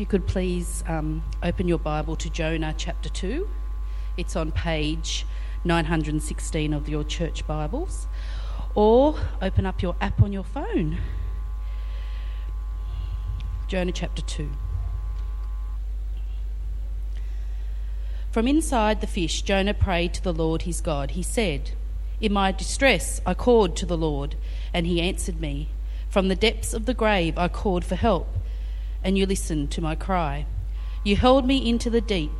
You 0.00 0.06
could 0.06 0.26
please 0.26 0.82
um, 0.88 1.22
open 1.42 1.68
your 1.68 1.78
Bible 1.78 2.16
to 2.16 2.30
Jonah 2.30 2.74
chapter 2.74 3.10
2. 3.10 3.46
It's 4.16 4.34
on 4.34 4.50
page 4.50 5.26
916 5.64 6.72
of 6.72 6.88
your 6.88 7.04
church 7.04 7.46
Bibles. 7.46 8.06
Or 8.74 9.18
open 9.42 9.66
up 9.66 9.82
your 9.82 9.96
app 10.00 10.22
on 10.22 10.32
your 10.32 10.42
phone. 10.42 10.96
Jonah 13.68 13.92
chapter 13.92 14.22
2. 14.22 14.48
From 18.30 18.48
inside 18.48 19.02
the 19.02 19.06
fish, 19.06 19.42
Jonah 19.42 19.74
prayed 19.74 20.14
to 20.14 20.22
the 20.22 20.32
Lord 20.32 20.62
his 20.62 20.80
God. 20.80 21.10
He 21.10 21.22
said, 21.22 21.72
In 22.22 22.32
my 22.32 22.52
distress, 22.52 23.20
I 23.26 23.34
called 23.34 23.76
to 23.76 23.84
the 23.84 23.98
Lord, 23.98 24.36
and 24.72 24.86
he 24.86 25.02
answered 25.02 25.42
me. 25.42 25.68
From 26.08 26.28
the 26.28 26.34
depths 26.34 26.72
of 26.72 26.86
the 26.86 26.94
grave, 26.94 27.36
I 27.36 27.48
called 27.48 27.84
for 27.84 27.96
help, 27.96 28.34
and 29.02 29.16
you 29.16 29.26
listened 29.26 29.70
to 29.72 29.80
my 29.80 29.94
cry. 29.94 30.46
You 31.04 31.16
hurled 31.16 31.46
me 31.46 31.68
into 31.68 31.90
the 31.90 32.00
deep, 32.00 32.32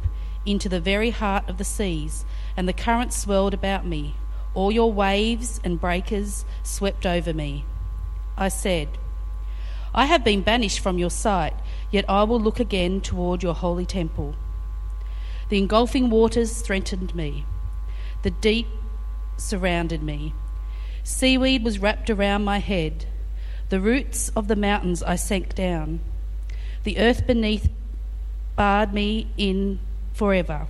into 0.44 0.68
the 0.68 0.80
very 0.80 1.10
heart 1.10 1.48
of 1.48 1.58
the 1.58 1.64
seas, 1.64 2.24
and 2.56 2.68
the 2.68 2.72
current 2.72 3.12
swirled 3.12 3.54
about 3.54 3.86
me. 3.86 4.14
All 4.54 4.72
your 4.72 4.92
waves 4.92 5.60
and 5.62 5.80
breakers 5.80 6.44
swept 6.62 7.06
over 7.06 7.32
me. 7.32 7.64
I 8.36 8.48
said, 8.48 8.88
I 9.94 10.06
have 10.06 10.24
been 10.24 10.42
banished 10.42 10.80
from 10.80 10.98
your 10.98 11.10
sight, 11.10 11.54
yet 11.90 12.04
I 12.08 12.22
will 12.24 12.40
look 12.40 12.60
again 12.60 13.00
toward 13.00 13.42
your 13.42 13.54
holy 13.54 13.86
temple. 13.86 14.36
The 15.48 15.58
engulfing 15.58 16.10
waters 16.10 16.60
threatened 16.62 17.14
me, 17.14 17.44
the 18.22 18.30
deep 18.30 18.66
surrounded 19.36 20.02
me. 20.02 20.34
Seaweed 21.02 21.64
was 21.64 21.78
wrapped 21.78 22.10
around 22.10 22.44
my 22.44 22.58
head. 22.58 23.06
The 23.70 23.80
roots 23.80 24.28
of 24.30 24.46
the 24.48 24.56
mountains 24.56 25.02
I 25.02 25.16
sank 25.16 25.54
down. 25.54 26.00
The 26.84 26.98
earth 26.98 27.26
beneath 27.26 27.68
barred 28.56 28.92
me 28.92 29.28
in 29.36 29.80
forever. 30.12 30.66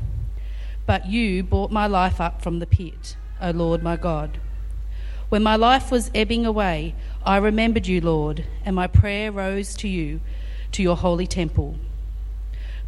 But 0.87 1.07
you 1.07 1.43
brought 1.43 1.71
my 1.71 1.87
life 1.87 2.21
up 2.21 2.43
from 2.43 2.59
the 2.59 2.67
pit, 2.67 3.17
O 3.41 3.51
Lord 3.51 3.83
my 3.83 3.97
God. 3.97 4.39
When 5.29 5.43
my 5.43 5.55
life 5.55 5.93
was 5.93 6.11
ebbing 6.13 6.45
away, 6.45 6.95
I 7.25 7.37
remembered 7.37 7.87
you, 7.87 8.01
Lord, 8.01 8.45
and 8.65 8.75
my 8.75 8.89
prayer 8.89 9.31
rose 9.31 9.75
to 9.77 9.89
you, 9.89 10.21
to 10.73 10.83
your 10.83 10.97
holy 10.97 11.29
temple. 11.29 11.77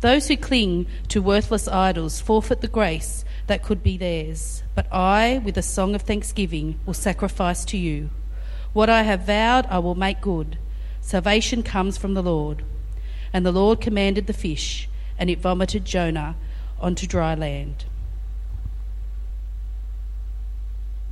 Those 0.01 0.27
who 0.27 0.37
cling 0.37 0.87
to 1.09 1.23
worthless 1.23 1.69
idols 1.69 2.21
forfeit 2.21 2.61
the 2.61 2.67
grace 2.67 3.25
that 3.47 3.63
could 3.63 3.85
be 3.85 3.97
theirs, 3.97 4.65
but 4.75 4.93
I, 4.93 5.41
with 5.45 5.57
a 5.57 5.63
song 5.63 5.95
of 5.95 6.03
thanksgiving, 6.03 6.81
will 6.85 6.95
sacrifice 6.95 7.65
to 7.67 7.79
you. 7.79 8.11
What 8.73 8.91
I 8.91 9.03
have 9.03 9.27
vowed, 9.27 9.67
I 9.67 9.79
will 9.79 9.95
make 9.95 10.21
good. 10.21 10.59
Salvation 11.01 11.63
comes 11.63 11.97
from 11.97 12.15
the 12.15 12.23
Lord. 12.23 12.65
And 13.33 13.47
the 13.47 13.53
Lord 13.53 13.81
commanded 13.81 14.27
the 14.27 14.33
fish, 14.33 14.89
and 15.19 15.31
it 15.31 15.41
vomited 15.41 15.85
Jonah 15.85 16.37
onto 16.81 17.07
dry 17.07 17.35
land. 17.35 17.85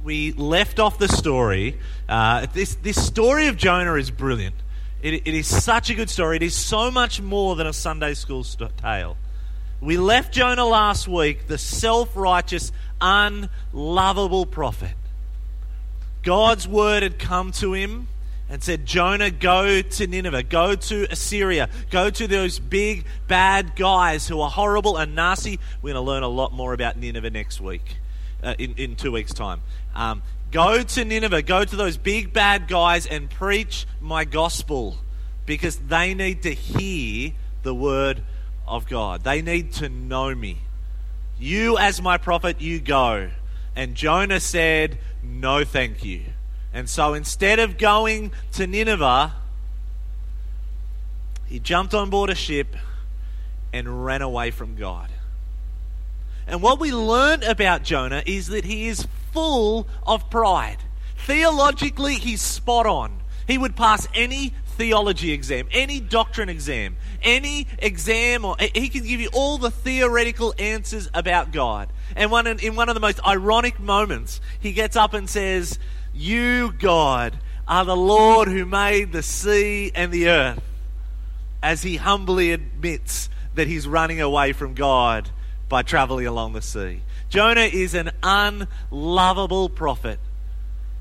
We 0.03 0.33
left 0.33 0.79
off 0.79 0.99
the 0.99 1.09
story. 1.09 1.79
Uh, 2.09 2.47
this, 2.53 2.75
this 2.77 3.03
story 3.05 3.47
of 3.49 3.57
Jonah 3.57 3.95
is 3.95 4.11
brilliant. 4.11 4.57
It, 5.03 5.15
it 5.15 5.35
is 5.35 5.47
such 5.47 5.91
a 5.91 5.95
good 5.95 6.11
story. 6.11 6.37
It 6.37 6.43
is 6.43 6.55
so 6.55 6.91
much 6.91 7.21
more 7.21 7.57
than 7.57 7.67
a 7.67 7.73
Sunday 7.73 8.15
school 8.15 8.45
st- 8.45 8.77
tale. 8.77 9.17
We 9.81 9.97
left 9.97 10.33
Jonah 10.35 10.67
last 10.67 11.09
week, 11.09 11.47
the 11.47 11.57
self 11.57 12.17
righteous, 12.17 12.71
unlovable 13.01 14.45
prophet. 14.47 14.95
God's 16.23 16.69
word 16.69 17.03
had 17.03 17.19
come 17.19 17.53
to 17.53 17.73
him 17.73 18.09
and 18.51 18.63
said, 18.63 18.85
Jonah, 18.85 19.31
go 19.31 19.81
to 19.81 20.07
Nineveh, 20.07 20.43
go 20.43 20.75
to 20.75 21.07
Assyria, 21.11 21.71
go 21.91 22.11
to 22.11 22.27
those 22.27 22.59
big, 22.59 23.07
bad 23.29 23.77
guys 23.77 24.29
who 24.29 24.41
are 24.41 24.51
horrible 24.51 24.99
and 24.99 25.15
nasty. 25.15 25.59
We're 25.81 25.95
going 25.95 26.05
to 26.05 26.11
learn 26.11 26.23
a 26.23 26.29
lot 26.29 26.53
more 26.53 26.75
about 26.75 26.99
Nineveh 26.99 27.31
next 27.31 27.61
week, 27.61 27.97
uh, 28.43 28.57
in, 28.59 28.75
in 28.77 28.97
two 28.97 29.13
weeks' 29.13 29.33
time. 29.33 29.63
Um, 29.95 30.23
Go 30.51 30.83
to 30.83 31.05
Nineveh, 31.05 31.43
go 31.43 31.65
to 31.65 31.77
those 31.77 31.97
big 31.97 32.33
bad 32.33 32.67
guys 32.67 33.07
and 33.07 33.31
preach 33.31 33.87
my 34.01 34.25
gospel 34.25 34.97
because 35.47 35.77
they 35.77 36.13
need 36.13 36.43
to 36.43 36.53
hear 36.53 37.33
the 37.63 37.73
word 37.73 38.23
of 38.67 38.89
God. 38.89 39.23
They 39.23 39.43
need 39.43 39.75
to 39.75 39.89
know 39.89 40.35
me. 40.35 40.59
You, 41.39 41.79
as 41.79 42.03
my 42.03 42.19
prophet, 42.19 42.61
you 42.61 42.81
go. 42.81 43.31
And 43.77 43.95
Jonah 43.95 44.41
said, 44.41 44.99
No, 45.23 45.65
thank 45.65 46.05
you. 46.05 46.23
And 46.73 46.89
so 46.89 47.15
instead 47.15 47.59
of 47.59 47.79
going 47.79 48.33
to 48.53 48.67
Nineveh, 48.67 49.33
he 51.47 51.59
jumped 51.59 51.95
on 51.95 52.11
board 52.11 52.31
a 52.31 52.35
ship 52.35 52.77
and 53.73 54.05
ran 54.05 54.23
away 54.23 54.51
from 54.51 54.77
God. 54.77 55.11
And 56.47 56.63
what 56.63 56.81
we 56.81 56.93
learned 56.93 57.45
about 57.45 57.83
Jonah 57.83 58.23
is 58.27 58.49
that 58.49 58.65
he 58.65 58.89
is 58.89 59.07
full 59.33 59.87
of 60.07 60.29
pride. 60.31 60.79
Theologically, 61.19 62.15
he's 62.15 62.41
spot 62.41 62.87
on. 62.87 63.21
He 63.47 63.59
would 63.59 63.77
pass 63.77 64.09
any 64.15 64.55
theology 64.77 65.33
exam, 65.33 65.69
any 65.73 66.01
doctrine 66.01 66.49
exam, 66.49 66.97
any 67.23 67.67
exam, 67.79 68.45
or 68.45 68.57
he 68.59 68.89
can 68.89 69.05
give 69.05 69.21
you 69.21 69.29
all 69.33 69.59
the 69.59 69.71
theoretical 69.71 70.55
answers 70.59 71.11
about 71.13 71.53
God. 71.53 71.89
And 72.17 72.31
one 72.31 72.47
in 72.47 72.77
one 72.77 72.89
of 72.89 72.95
the 72.95 73.01
most 73.01 73.21
ironic 73.27 73.79
moments, 73.79 74.41
he 74.59 74.73
gets 74.73 74.97
up 74.97 75.15
and 75.15 75.29
says, 75.29 75.79
"You, 76.15 76.73
God, 76.79 77.39
are 77.69 77.85
the 77.85 77.97
Lord 77.97 78.49
who 78.49 78.65
made 78.65 79.13
the 79.13 79.23
sea 79.23 79.93
and 79.95 80.13
the 80.13 80.29
earth." 80.29 80.63
As 81.63 81.83
he 81.83 81.97
humbly 81.97 82.53
admits 82.53 83.29
that 83.55 83.67
he's 83.67 83.87
running 83.87 84.21
away 84.21 84.53
from 84.53 84.75
God 84.75 85.31
by 85.69 85.83
traveling 85.83 86.27
along 86.27 86.55
the 86.55 86.63
sea. 86.63 87.03
Jonah 87.29 87.61
is 87.61 87.95
an 87.95 88.11
unlovable 88.23 89.69
prophet. 89.69 90.19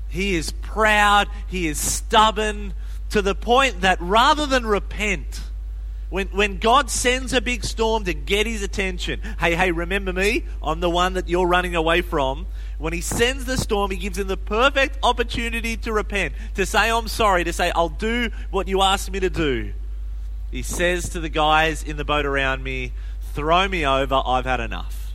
He 0.08 0.34
is 0.34 0.52
proud, 0.52 1.28
he 1.46 1.66
is 1.66 1.78
stubborn, 1.78 2.74
to 3.10 3.22
the 3.22 3.34
point 3.34 3.80
that 3.80 4.00
rather 4.00 4.46
than 4.46 4.66
repent, 4.66 5.40
when, 6.08 6.28
when 6.28 6.58
God 6.58 6.90
sends 6.90 7.32
a 7.32 7.40
big 7.40 7.64
storm 7.64 8.04
to 8.04 8.14
get 8.14 8.46
his 8.46 8.62
attention, 8.62 9.20
hey, 9.38 9.54
hey, 9.54 9.70
remember 9.70 10.12
me? 10.12 10.44
I'm 10.62 10.80
the 10.80 10.90
one 10.90 11.14
that 11.14 11.28
you're 11.28 11.46
running 11.46 11.74
away 11.74 12.02
from. 12.02 12.46
When 12.80 12.94
he 12.94 13.02
sends 13.02 13.44
the 13.44 13.58
storm, 13.58 13.90
he 13.90 13.98
gives 13.98 14.16
him 14.16 14.26
the 14.26 14.38
perfect 14.38 14.98
opportunity 15.02 15.76
to 15.76 15.92
repent, 15.92 16.32
to 16.54 16.64
say, 16.64 16.90
I'm 16.90 17.08
sorry, 17.08 17.44
to 17.44 17.52
say, 17.52 17.70
I'll 17.72 17.90
do 17.90 18.30
what 18.50 18.68
you 18.68 18.80
asked 18.80 19.10
me 19.10 19.20
to 19.20 19.28
do. 19.28 19.74
He 20.50 20.62
says 20.62 21.10
to 21.10 21.20
the 21.20 21.28
guys 21.28 21.82
in 21.82 21.98
the 21.98 22.06
boat 22.06 22.24
around 22.24 22.64
me, 22.64 22.92
Throw 23.34 23.68
me 23.68 23.86
over, 23.86 24.22
I've 24.24 24.46
had 24.46 24.60
enough. 24.60 25.12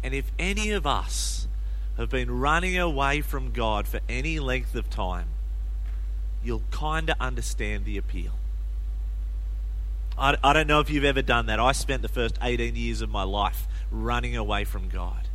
And 0.00 0.14
if 0.14 0.30
any 0.38 0.70
of 0.70 0.86
us 0.86 1.48
have 1.96 2.08
been 2.08 2.38
running 2.38 2.78
away 2.78 3.20
from 3.20 3.50
God 3.50 3.88
for 3.88 3.98
any 4.08 4.38
length 4.38 4.76
of 4.76 4.88
time, 4.88 5.26
you'll 6.42 6.62
kind 6.70 7.10
of 7.10 7.16
understand 7.18 7.84
the 7.84 7.98
appeal. 7.98 8.34
I, 10.16 10.36
I 10.42 10.52
don't 10.52 10.68
know 10.68 10.78
if 10.78 10.88
you've 10.88 11.04
ever 11.04 11.20
done 11.20 11.46
that. 11.46 11.58
I 11.58 11.72
spent 11.72 12.02
the 12.02 12.08
first 12.08 12.38
18 12.40 12.76
years 12.76 13.00
of 13.00 13.10
my 13.10 13.24
life 13.24 13.66
running 13.90 14.36
away 14.36 14.62
from 14.62 14.88
God. 14.88 15.27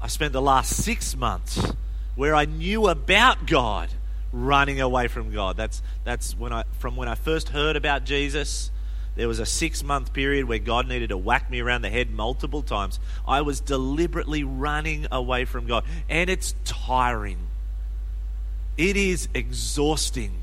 I 0.00 0.06
spent 0.06 0.32
the 0.32 0.42
last 0.42 0.76
six 0.82 1.16
months 1.16 1.72
where 2.14 2.34
I 2.34 2.44
knew 2.44 2.88
about 2.88 3.46
God 3.46 3.90
running 4.32 4.80
away 4.80 5.08
from 5.08 5.32
God. 5.32 5.56
That's, 5.56 5.82
that's 6.04 6.36
when 6.36 6.52
I, 6.52 6.64
from 6.78 6.96
when 6.96 7.08
I 7.08 7.14
first 7.14 7.50
heard 7.50 7.76
about 7.76 8.04
Jesus 8.04 8.70
there 9.18 9.26
was 9.26 9.40
a 9.40 9.46
six 9.46 9.82
month 9.82 10.12
period 10.12 10.46
where 10.46 10.60
God 10.60 10.86
needed 10.86 11.08
to 11.08 11.18
whack 11.18 11.50
me 11.50 11.58
around 11.58 11.82
the 11.82 11.90
head 11.90 12.08
multiple 12.08 12.62
times. 12.62 13.00
I 13.26 13.40
was 13.40 13.58
deliberately 13.58 14.44
running 14.44 15.08
away 15.10 15.44
from 15.44 15.66
God. 15.66 15.84
And 16.08 16.30
it's 16.30 16.54
tiring, 16.64 17.48
it 18.76 18.96
is 18.96 19.28
exhausting, 19.34 20.34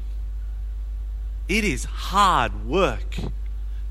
it 1.48 1.64
is 1.64 1.86
hard 1.86 2.68
work 2.68 3.16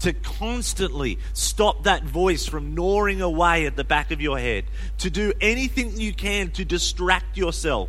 to 0.05 0.13
constantly 0.13 1.19
stop 1.33 1.85
that 1.85 2.05
voice 2.05 2.47
from 2.47 2.75
gnawing 2.75 3.23
away 3.23 3.65
at 3.65 3.75
the 3.75 3.85
back 3.85 4.11
of 4.11 4.21
your 4.21 4.39
head, 4.39 4.67
to 4.99 5.09
do 5.09 5.33
anything 5.41 5.99
you 5.99 6.13
can 6.13 6.51
to 6.51 6.63
distract 6.63 7.39
yourself 7.39 7.89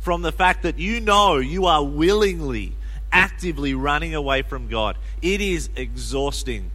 from 0.00 0.22
the 0.22 0.32
fact 0.32 0.62
that 0.62 0.78
you 0.78 0.98
know 0.98 1.36
you 1.36 1.66
are 1.66 1.84
willingly 1.84 2.72
actively 3.12 3.74
running 3.74 4.14
away 4.14 4.40
from 4.40 4.68
God. 4.68 4.96
It 5.20 5.42
is 5.42 5.68
exhausting. 5.76 6.70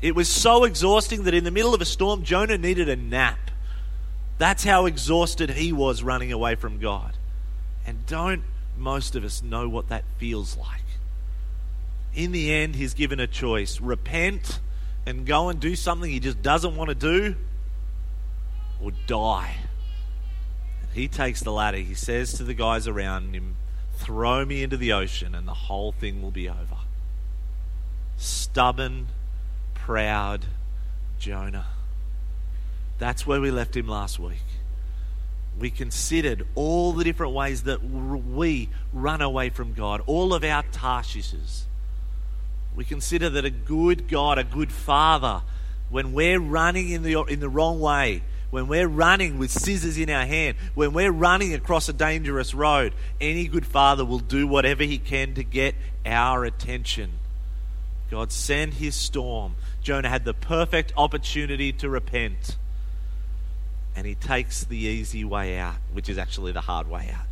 It 0.00 0.14
was 0.14 0.30
so 0.30 0.64
exhausting 0.64 1.24
that 1.24 1.34
in 1.34 1.44
the 1.44 1.50
middle 1.50 1.74
of 1.74 1.82
a 1.82 1.84
storm, 1.84 2.22
Jonah 2.22 2.56
needed 2.56 2.88
a 2.88 2.96
nap. 2.96 3.50
That's 4.38 4.64
how 4.64 4.86
exhausted 4.86 5.50
he 5.50 5.70
was 5.70 6.02
running 6.02 6.32
away 6.32 6.54
from 6.54 6.78
God. 6.78 7.14
And 7.86 8.06
don't 8.06 8.42
most 8.78 9.16
of 9.16 9.24
us 9.24 9.42
know 9.42 9.68
what 9.68 9.90
that 9.90 10.04
feels 10.16 10.56
like? 10.56 10.81
In 12.14 12.32
the 12.32 12.52
end, 12.52 12.76
he's 12.76 12.94
given 12.94 13.20
a 13.20 13.26
choice 13.26 13.80
repent 13.80 14.60
and 15.06 15.26
go 15.26 15.48
and 15.48 15.58
do 15.58 15.74
something 15.74 16.10
he 16.10 16.20
just 16.20 16.42
doesn't 16.42 16.76
want 16.76 16.88
to 16.88 16.94
do, 16.94 17.36
or 18.82 18.92
die. 19.06 19.56
He 20.92 21.08
takes 21.08 21.40
the 21.42 21.52
latter. 21.52 21.78
He 21.78 21.94
says 21.94 22.34
to 22.34 22.44
the 22.44 22.54
guys 22.54 22.86
around 22.86 23.34
him, 23.34 23.56
Throw 23.94 24.44
me 24.44 24.62
into 24.62 24.76
the 24.76 24.92
ocean 24.92 25.34
and 25.34 25.46
the 25.46 25.54
whole 25.54 25.92
thing 25.92 26.22
will 26.22 26.30
be 26.30 26.48
over. 26.48 26.76
stubborn, 28.16 29.08
proud 29.74 30.46
Jonah. 31.18 31.66
That's 32.98 33.26
where 33.26 33.40
we 33.40 33.50
left 33.50 33.76
him 33.76 33.88
last 33.88 34.18
week. 34.18 34.44
We 35.58 35.70
considered 35.70 36.46
all 36.54 36.92
the 36.92 37.04
different 37.04 37.32
ways 37.32 37.64
that 37.64 37.82
we 37.82 38.68
run 38.92 39.20
away 39.20 39.50
from 39.50 39.72
God, 39.72 40.02
all 40.06 40.34
of 40.34 40.44
our 40.44 40.62
Tarshishes. 40.64 41.62
We 42.76 42.84
consider 42.84 43.28
that 43.30 43.44
a 43.44 43.50
good 43.50 44.08
God, 44.08 44.38
a 44.38 44.44
good 44.44 44.72
Father, 44.72 45.42
when 45.90 46.12
we're 46.12 46.40
running 46.40 46.90
in 46.90 47.02
the, 47.02 47.22
in 47.24 47.40
the 47.40 47.48
wrong 47.48 47.80
way, 47.80 48.22
when 48.50 48.68
we're 48.68 48.88
running 48.88 49.38
with 49.38 49.50
scissors 49.50 49.96
in 49.96 50.10
our 50.10 50.26
hand, 50.26 50.56
when 50.74 50.92
we're 50.92 51.12
running 51.12 51.54
across 51.54 51.88
a 51.88 51.92
dangerous 51.92 52.54
road, 52.54 52.94
any 53.20 53.46
good 53.46 53.64
father 53.64 54.04
will 54.04 54.18
do 54.18 54.46
whatever 54.46 54.84
he 54.84 54.98
can 54.98 55.34
to 55.34 55.42
get 55.42 55.74
our 56.04 56.44
attention. 56.44 57.12
God 58.10 58.30
sent 58.30 58.74
his 58.74 58.94
storm. 58.94 59.54
Jonah 59.82 60.10
had 60.10 60.26
the 60.26 60.34
perfect 60.34 60.92
opportunity 60.98 61.72
to 61.72 61.88
repent. 61.88 62.58
And 63.96 64.06
he 64.06 64.14
takes 64.14 64.64
the 64.64 64.76
easy 64.76 65.24
way 65.24 65.58
out, 65.58 65.76
which 65.92 66.10
is 66.10 66.18
actually 66.18 66.52
the 66.52 66.60
hard 66.60 66.90
way 66.90 67.10
out. 67.14 67.26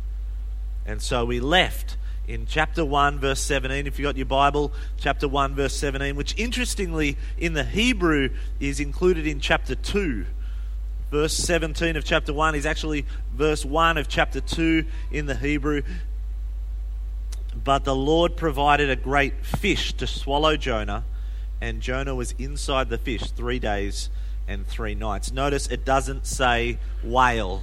And 0.85 1.01
so 1.01 1.25
we 1.25 1.39
left 1.39 1.97
in 2.27 2.45
chapter 2.45 2.85
1, 2.85 3.19
verse 3.19 3.41
17. 3.41 3.87
If 3.87 3.99
you 3.99 4.03
got 4.03 4.17
your 4.17 4.25
Bible, 4.25 4.71
chapter 4.97 5.27
1, 5.27 5.55
verse 5.55 5.75
17, 5.75 6.15
which 6.15 6.37
interestingly 6.37 7.17
in 7.37 7.53
the 7.53 7.63
Hebrew 7.63 8.29
is 8.59 8.79
included 8.79 9.27
in 9.27 9.39
chapter 9.39 9.75
2 9.75 10.25
verse 11.11 11.33
17 11.33 11.97
of 11.97 12.05
chapter 12.05 12.33
1 12.33 12.55
is 12.55 12.65
actually 12.65 13.05
verse 13.33 13.65
1 13.65 13.97
of 13.97 14.07
chapter 14.07 14.39
2 14.39 14.85
in 15.11 15.25
the 15.25 15.35
Hebrew. 15.35 15.81
But 17.63 17.83
the 17.83 17.95
Lord 17.95 18.37
provided 18.37 18.89
a 18.89 18.95
great 18.95 19.45
fish 19.45 19.93
to 19.93 20.07
swallow 20.07 20.55
Jonah, 20.55 21.03
and 21.59 21.81
Jonah 21.81 22.15
was 22.15 22.31
inside 22.39 22.89
the 22.89 22.97
fish 22.97 23.29
three 23.31 23.59
days 23.59 24.09
and 24.47 24.65
three 24.65 24.95
nights. 24.95 25.31
Notice 25.33 25.67
it 25.67 25.83
doesn't 25.83 26.25
say 26.25 26.79
whale. 27.03 27.61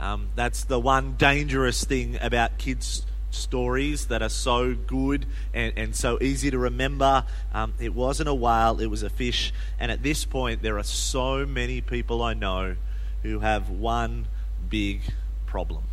Um, 0.00 0.30
that's 0.34 0.64
the 0.64 0.80
one 0.80 1.14
dangerous 1.14 1.84
thing 1.84 2.18
about 2.20 2.58
kids' 2.58 3.06
stories 3.34 4.06
that 4.06 4.22
are 4.22 4.28
so 4.28 4.74
good 4.74 5.26
and, 5.52 5.72
and 5.76 5.96
so 5.96 6.18
easy 6.20 6.50
to 6.50 6.58
remember. 6.58 7.24
Um, 7.52 7.74
it 7.80 7.94
wasn't 7.94 8.28
a 8.28 8.34
whale, 8.34 8.80
it 8.80 8.86
was 8.86 9.02
a 9.02 9.10
fish. 9.10 9.52
And 9.78 9.90
at 9.90 10.02
this 10.02 10.24
point, 10.24 10.62
there 10.62 10.78
are 10.78 10.84
so 10.84 11.46
many 11.46 11.80
people 11.80 12.22
I 12.22 12.34
know 12.34 12.76
who 13.22 13.40
have 13.40 13.70
one 13.70 14.26
big 14.68 15.02
problem. 15.46 15.84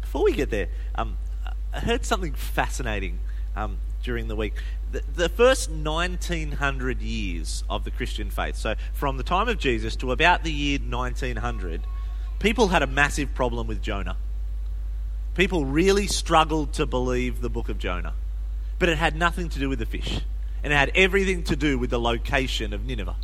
Before 0.00 0.24
we 0.24 0.32
get 0.32 0.50
there, 0.50 0.68
um, 0.94 1.16
I 1.72 1.80
heard 1.80 2.04
something 2.04 2.32
fascinating 2.34 3.20
um, 3.54 3.78
during 4.02 4.28
the 4.28 4.36
week. 4.36 4.54
The, 4.90 5.02
the, 5.14 5.28
first 5.28 5.70
1900 5.70 7.00
years 7.00 7.62
of 7.70 7.84
the 7.84 7.92
Christian 7.92 8.28
faith, 8.28 8.56
so 8.56 8.74
from 8.92 9.18
the 9.18 9.22
time 9.22 9.48
of 9.48 9.58
Jesus 9.58 9.94
to 9.96 10.10
about 10.10 10.42
the 10.42 10.50
year 10.50 10.80
1900, 10.80 11.82
people 12.40 12.68
had 12.68 12.82
a 12.82 12.86
massive 12.88 13.32
problem 13.34 13.68
with 13.68 13.80
Jonah. 13.80 14.16
People 15.36 15.64
really 15.64 16.08
struggled 16.08 16.72
to 16.72 16.86
believe 16.86 17.40
the 17.40 17.48
book 17.48 17.68
of 17.68 17.78
Jonah. 17.78 18.14
But 18.80 18.88
it 18.88 18.98
had 18.98 19.14
nothing 19.14 19.48
to 19.50 19.58
do 19.60 19.68
with 19.68 19.78
the 19.78 19.86
fish, 19.86 20.20
and 20.64 20.72
it 20.72 20.76
had 20.76 20.90
everything 20.94 21.44
to 21.44 21.54
do 21.54 21.78
with 21.78 21.90
the 21.90 22.00
location 22.00 22.72
of 22.72 22.84
Nineveh. 22.84 23.16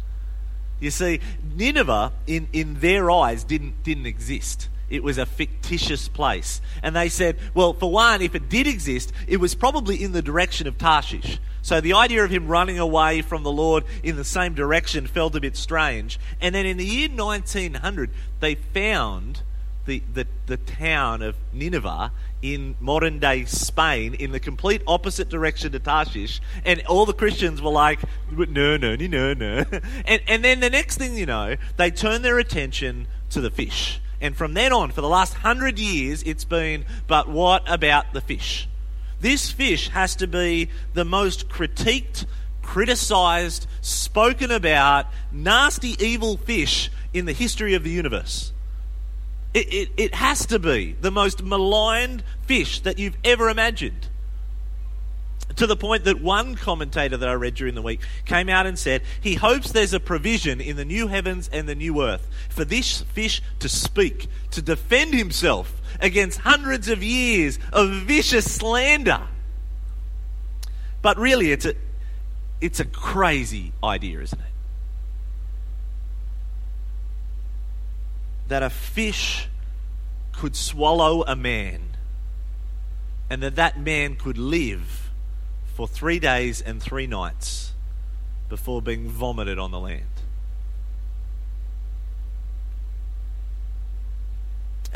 You 0.78 0.90
see, 0.90 1.20
Nineveh, 1.42 2.12
in, 2.26 2.48
in 2.52 2.80
their 2.80 3.10
eyes, 3.10 3.42
didn't, 3.42 3.82
didn't 3.82 4.06
exist. 4.06 4.68
It 4.88 5.02
was 5.02 5.18
a 5.18 5.26
fictitious 5.26 6.08
place. 6.08 6.60
And 6.82 6.94
they 6.94 7.08
said, 7.08 7.36
well, 7.54 7.72
for 7.72 7.90
one, 7.90 8.22
if 8.22 8.34
it 8.34 8.48
did 8.48 8.66
exist, 8.66 9.12
it 9.26 9.38
was 9.38 9.54
probably 9.54 10.02
in 10.02 10.12
the 10.12 10.22
direction 10.22 10.66
of 10.66 10.78
Tarshish. 10.78 11.38
So 11.62 11.80
the 11.80 11.94
idea 11.94 12.22
of 12.22 12.30
him 12.30 12.46
running 12.46 12.78
away 12.78 13.22
from 13.22 13.42
the 13.42 13.50
Lord 13.50 13.84
in 14.04 14.14
the 14.14 14.24
same 14.24 14.54
direction 14.54 15.08
felt 15.08 15.34
a 15.34 15.40
bit 15.40 15.56
strange. 15.56 16.20
And 16.40 16.54
then 16.54 16.66
in 16.66 16.76
the 16.76 16.84
year 16.84 17.08
1900, 17.08 18.10
they 18.38 18.54
found 18.54 19.42
the, 19.86 20.02
the, 20.14 20.26
the 20.46 20.56
town 20.56 21.22
of 21.22 21.34
Nineveh 21.52 22.12
in 22.42 22.76
modern 22.78 23.18
day 23.18 23.44
Spain 23.46 24.14
in 24.14 24.30
the 24.30 24.38
complete 24.38 24.82
opposite 24.86 25.28
direction 25.28 25.72
to 25.72 25.80
Tarshish. 25.80 26.40
And 26.64 26.82
all 26.86 27.06
the 27.06 27.12
Christians 27.12 27.60
were 27.60 27.70
like, 27.70 28.00
no, 28.30 28.76
no, 28.76 28.94
no, 28.94 29.34
no. 29.34 29.64
And, 30.04 30.22
and 30.28 30.44
then 30.44 30.60
the 30.60 30.70
next 30.70 30.98
thing 30.98 31.16
you 31.16 31.26
know, 31.26 31.56
they 31.76 31.90
turn 31.90 32.22
their 32.22 32.38
attention 32.38 33.08
to 33.30 33.40
the 33.40 33.50
fish. 33.50 34.00
And 34.20 34.36
from 34.36 34.54
then 34.54 34.72
on, 34.72 34.90
for 34.90 35.00
the 35.00 35.08
last 35.08 35.34
hundred 35.34 35.78
years, 35.78 36.22
it's 36.22 36.44
been, 36.44 36.84
but 37.06 37.28
what 37.28 37.62
about 37.66 38.12
the 38.12 38.20
fish? 38.20 38.68
This 39.20 39.50
fish 39.50 39.88
has 39.88 40.16
to 40.16 40.26
be 40.26 40.68
the 40.94 41.04
most 41.04 41.48
critiqued, 41.48 42.26
criticized, 42.62 43.66
spoken 43.80 44.50
about, 44.50 45.06
nasty, 45.32 45.96
evil 46.04 46.36
fish 46.36 46.90
in 47.12 47.24
the 47.26 47.32
history 47.32 47.74
of 47.74 47.84
the 47.84 47.90
universe. 47.90 48.52
It, 49.54 49.72
it, 49.72 49.88
it 49.96 50.14
has 50.14 50.46
to 50.46 50.58
be 50.58 50.96
the 51.00 51.10
most 51.10 51.42
maligned 51.42 52.22
fish 52.42 52.80
that 52.80 52.98
you've 52.98 53.16
ever 53.24 53.48
imagined. 53.48 54.08
To 55.56 55.66
the 55.66 55.76
point 55.76 56.04
that 56.04 56.20
one 56.20 56.54
commentator 56.54 57.16
that 57.16 57.28
I 57.28 57.32
read 57.32 57.54
during 57.54 57.74
the 57.74 57.82
week 57.82 58.00
came 58.26 58.50
out 58.50 58.66
and 58.66 58.78
said 58.78 59.02
he 59.20 59.34
hopes 59.34 59.72
there's 59.72 59.94
a 59.94 60.00
provision 60.00 60.60
in 60.60 60.76
the 60.76 60.84
new 60.84 61.06
heavens 61.06 61.48
and 61.50 61.66
the 61.66 61.74
new 61.74 62.02
earth 62.02 62.28
for 62.50 62.64
this 62.64 63.00
fish 63.00 63.42
to 63.60 63.68
speak, 63.68 64.28
to 64.50 64.60
defend 64.60 65.14
himself 65.14 65.80
against 65.98 66.40
hundreds 66.40 66.88
of 66.88 67.02
years 67.02 67.58
of 67.72 67.90
vicious 67.90 68.54
slander. 68.54 69.22
But 71.00 71.16
really, 71.16 71.52
it's 71.52 71.64
a, 71.64 71.74
it's 72.60 72.80
a 72.80 72.84
crazy 72.84 73.72
idea, 73.82 74.20
isn't 74.20 74.40
it? 74.40 74.46
That 78.48 78.62
a 78.62 78.70
fish 78.70 79.48
could 80.32 80.54
swallow 80.54 81.24
a 81.26 81.34
man 81.34 81.80
and 83.30 83.42
that 83.42 83.56
that 83.56 83.80
man 83.80 84.16
could 84.16 84.36
live 84.36 85.05
for 85.76 85.86
three 85.86 86.18
days 86.18 86.60
and 86.60 86.82
three 86.82 87.06
nights 87.06 87.72
before 88.48 88.82
being 88.82 89.08
vomited 89.08 89.58
on 89.58 89.70
the 89.70 89.78
land. 89.78 90.16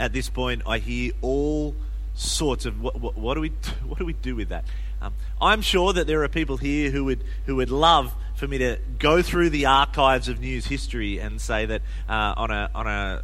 at 0.00 0.14
this 0.14 0.30
point, 0.30 0.62
I 0.66 0.78
hear 0.78 1.12
all 1.20 1.76
sorts 2.14 2.64
of 2.66 2.80
what, 2.80 2.98
what, 2.98 3.16
what 3.16 3.34
do 3.34 3.40
we 3.40 3.50
what 3.86 3.98
do 3.98 4.06
we 4.06 4.14
do 4.14 4.34
with 4.34 4.48
that? 4.48 4.64
Um, 5.02 5.14
I'm 5.40 5.62
sure 5.62 5.92
that 5.92 6.06
there 6.06 6.24
are 6.24 6.28
people 6.28 6.56
here 6.56 6.90
who 6.90 7.04
would 7.04 7.22
who 7.46 7.56
would 7.56 7.70
love 7.70 8.12
for 8.34 8.48
me 8.48 8.58
to 8.58 8.78
go 8.98 9.22
through 9.22 9.50
the 9.50 9.66
archives 9.66 10.28
of 10.28 10.40
news 10.40 10.66
history 10.66 11.18
and 11.18 11.40
say 11.40 11.66
that 11.66 11.82
uh, 12.08 12.34
on 12.36 12.50
a 12.50 12.70
on 12.74 12.86
a 12.86 13.22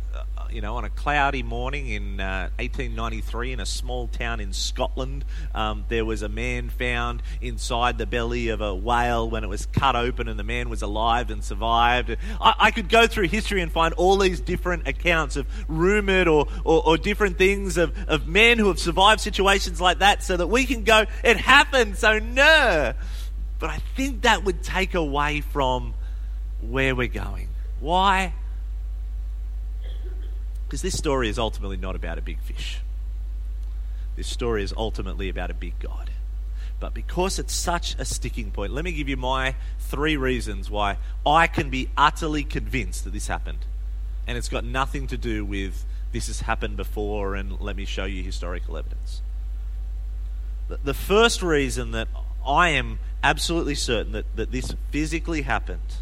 you 0.51 0.61
know, 0.61 0.77
on 0.77 0.85
a 0.85 0.91
cloudy 0.91 1.43
morning 1.43 1.89
in 1.89 2.21
uh, 2.21 2.51
1893 2.59 3.53
in 3.53 3.61
a 3.61 3.67
small 3.67 4.09
town 4.09 4.41
in 4.41 4.53
Scotland, 4.53 5.25
um, 5.55 5.85
there 5.89 6.05
was 6.05 6.23
a 6.23 6.29
man 6.29 6.69
found 6.69 7.23
inside 7.41 7.99
the 7.99 8.07
belly 8.07 8.49
of 8.49 8.61
a 8.61 8.75
whale 8.75 9.29
when 9.29 9.45
it 9.45 9.49
was 9.49 9.67
cut 9.67 9.97
open, 9.97 10.29
and 10.29 10.39
the 10.39 10.45
man 10.45 10.69
was 10.69 10.83
alive 10.83 11.31
and 11.31 11.43
survived. 11.43 12.17
I, 12.41 12.55
I 12.59 12.71
could 12.71 12.89
go 12.89 13.07
through 13.07 13.29
history 13.29 13.61
and 13.61 13.71
find 13.71 13.95
all 13.95 14.17
these 14.17 14.41
different 14.41 14.87
accounts 14.89 15.37
of 15.37 15.47
rumored 15.69 16.29
or, 16.29 16.47
or, 16.65 16.87
or 16.87 16.97
different 16.97 17.39
things 17.39 17.77
of, 17.77 17.97
of 18.09 18.27
men 18.27 18.59
who 18.59 18.69
have 18.69 18.79
survived 18.79 19.21
situations 19.21 19.81
like 19.81 19.99
that 19.99 20.23
so 20.23 20.37
that 20.37 20.47
we 20.47 20.65
can 20.65 20.85
go, 20.85 21.05
it 21.25 21.37
happened, 21.37 21.97
so 21.97 22.19
no. 22.19 22.93
But 23.59 23.71
I 23.71 23.79
think 23.97 24.23
that 24.23 24.45
would 24.45 24.63
take 24.63 24.95
away 24.95 25.41
from 25.41 25.95
where 26.61 26.95
we're 26.95 27.09
going. 27.09 27.49
Why? 27.81 28.35
Because 30.67 30.83
this 30.83 30.97
story 30.97 31.29
is 31.29 31.39
ultimately 31.39 31.77
not 31.77 31.95
about 31.95 32.19
a 32.19 32.23
big 32.23 32.41
fish. 32.41 32.81
This 34.17 34.27
story 34.27 34.63
is 34.63 34.75
ultimately 34.77 35.29
about 35.29 35.51
a 35.51 35.55
big 35.55 35.79
God. 35.79 36.11
But 36.81 36.93
because 36.93 37.39
it's 37.39 37.55
such 37.55 37.95
a 37.99 38.05
sticking 38.05 38.51
point, 38.51 38.73
let 38.73 38.85
me 38.85 38.93
give 38.93 39.09
you 39.09 39.17
my 39.17 39.55
three 39.79 40.17
reasons 40.17 40.71
why 40.71 40.99
I 41.25 41.47
can 41.47 41.71
be 41.71 41.89
utterly 41.97 42.45
convinced 42.45 43.05
that 43.05 43.13
this 43.13 43.29
happened. 43.29 43.65
And 44.27 44.37
it's 44.37 44.49
got 44.49 44.65
nothing 44.65 45.07
to 45.09 45.17
do 45.17 45.45
with 45.45 45.85
this 46.13 46.27
has 46.27 46.41
happened 46.41 46.77
before 46.77 47.35
and 47.35 47.61
let 47.61 47.77
me 47.77 47.85
show 47.85 48.05
you 48.05 48.23
historical 48.23 48.77
evidence. 48.77 49.23
The 50.69 50.95
first 50.95 51.43
reason 51.43 51.93
that 51.93 52.09
I 52.45 52.71
am 52.71 52.99
absolutely 53.23 53.77
certain 53.77 54.13
that, 54.13 54.37
that 54.37 54.51
this 54.51 54.75
physically 54.91 55.43
happened 55.43 55.99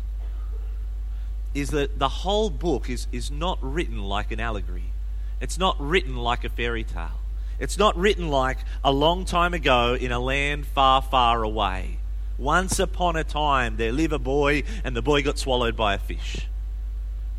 is 1.54 1.70
that 1.70 1.98
the 1.98 2.08
whole 2.08 2.50
book 2.50 2.90
is, 2.90 3.06
is 3.12 3.30
not 3.30 3.58
written 3.62 4.02
like 4.02 4.32
an 4.32 4.40
allegory. 4.40 4.92
It's 5.40 5.58
not 5.58 5.76
written 5.80 6.16
like 6.16 6.44
a 6.44 6.48
fairy 6.48 6.84
tale. 6.84 7.20
It's 7.58 7.78
not 7.78 7.96
written 7.96 8.28
like 8.28 8.58
a 8.82 8.92
long 8.92 9.24
time 9.24 9.54
ago 9.54 9.96
in 9.98 10.10
a 10.10 10.18
land 10.18 10.66
far, 10.66 11.00
far 11.00 11.42
away. 11.42 11.98
Once 12.36 12.80
upon 12.80 13.14
a 13.14 13.22
time, 13.22 13.76
there 13.76 13.92
lived 13.92 14.12
a 14.12 14.18
boy, 14.18 14.64
and 14.82 14.96
the 14.96 15.02
boy 15.02 15.22
got 15.22 15.38
swallowed 15.38 15.76
by 15.76 15.94
a 15.94 15.98
fish. 15.98 16.48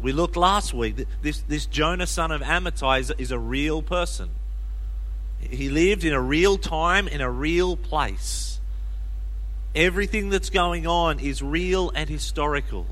We 0.01 0.13
looked 0.13 0.37
last 0.37 0.73
week. 0.73 1.05
This, 1.21 1.39
this 1.41 1.65
Jonah, 1.65 2.07
son 2.07 2.31
of 2.31 2.41
Amittai, 2.41 3.01
is, 3.01 3.13
is 3.17 3.31
a 3.31 3.39
real 3.39 3.81
person. 3.81 4.29
He 5.39 5.69
lived 5.69 6.05
in 6.05 6.13
a 6.13 6.21
real 6.21 6.57
time, 6.57 7.07
in 7.07 7.19
a 7.19 7.29
real 7.29 7.75
place. 7.75 8.59
Everything 9.73 10.29
that's 10.29 10.49
going 10.49 10.87
on 10.87 11.19
is 11.19 11.41
real 11.41 11.91
and 11.93 12.09
historical. 12.09 12.87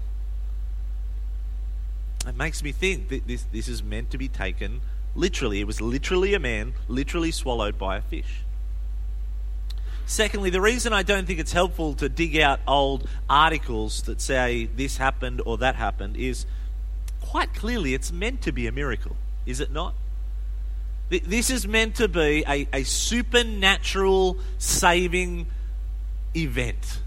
It 2.25 2.35
makes 2.37 2.63
me 2.63 2.71
think 2.71 3.09
that 3.09 3.27
this, 3.27 3.45
this 3.51 3.67
is 3.67 3.83
meant 3.83 4.11
to 4.11 4.17
be 4.17 4.27
taken 4.27 4.81
literally. 5.15 5.59
It 5.59 5.67
was 5.67 5.81
literally 5.81 6.33
a 6.33 6.39
man, 6.39 6.73
literally 6.87 7.31
swallowed 7.31 7.77
by 7.77 7.97
a 7.97 8.01
fish. 8.01 8.43
Secondly, 10.05 10.49
the 10.49 10.61
reason 10.61 10.93
I 10.93 11.03
don't 11.03 11.25
think 11.25 11.39
it's 11.39 11.53
helpful 11.53 11.93
to 11.95 12.09
dig 12.09 12.37
out 12.37 12.59
old 12.67 13.07
articles 13.29 14.03
that 14.03 14.19
say 14.19 14.65
this 14.75 14.97
happened 14.97 15.41
or 15.45 15.57
that 15.59 15.75
happened 15.75 16.17
is 16.17 16.45
quite 17.21 17.53
clearly 17.53 17.93
it's 17.93 18.11
meant 18.11 18.41
to 18.41 18.51
be 18.51 18.67
a 18.67 18.71
miracle, 18.71 19.15
is 19.45 19.59
it 19.59 19.71
not? 19.71 19.93
This 21.09 21.49
is 21.49 21.67
meant 21.67 21.95
to 21.95 22.07
be 22.07 22.43
a, 22.47 22.67
a 22.73 22.83
supernatural 22.83 24.37
saving 24.57 25.47
event. 26.35 27.02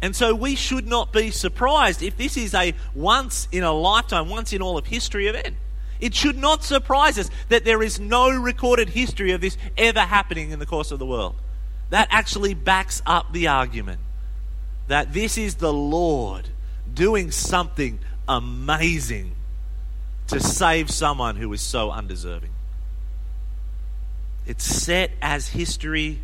And 0.00 0.14
so 0.14 0.34
we 0.34 0.54
should 0.54 0.86
not 0.86 1.12
be 1.12 1.30
surprised 1.30 2.02
if 2.02 2.16
this 2.16 2.36
is 2.36 2.54
a 2.54 2.74
once 2.94 3.48
in 3.50 3.64
a 3.64 3.72
lifetime, 3.72 4.28
once 4.28 4.52
in 4.52 4.62
all 4.62 4.78
of 4.78 4.86
history 4.86 5.26
event. 5.26 5.56
It 6.00 6.14
should 6.14 6.38
not 6.38 6.62
surprise 6.62 7.18
us 7.18 7.28
that 7.48 7.64
there 7.64 7.82
is 7.82 7.98
no 7.98 8.30
recorded 8.30 8.90
history 8.90 9.32
of 9.32 9.40
this 9.40 9.58
ever 9.76 10.00
happening 10.00 10.52
in 10.52 10.60
the 10.60 10.66
course 10.66 10.92
of 10.92 11.00
the 11.00 11.06
world. 11.06 11.34
That 11.90 12.06
actually 12.10 12.54
backs 12.54 13.02
up 13.06 13.32
the 13.32 13.48
argument 13.48 14.00
that 14.86 15.12
this 15.12 15.36
is 15.36 15.56
the 15.56 15.72
Lord 15.72 16.48
doing 16.92 17.30
something 17.30 17.98
amazing 18.28 19.34
to 20.28 20.40
save 20.40 20.90
someone 20.90 21.36
who 21.36 21.52
is 21.52 21.60
so 21.60 21.90
undeserving. 21.90 22.50
It's 24.46 24.64
set 24.64 25.10
as 25.20 25.48
history. 25.48 26.20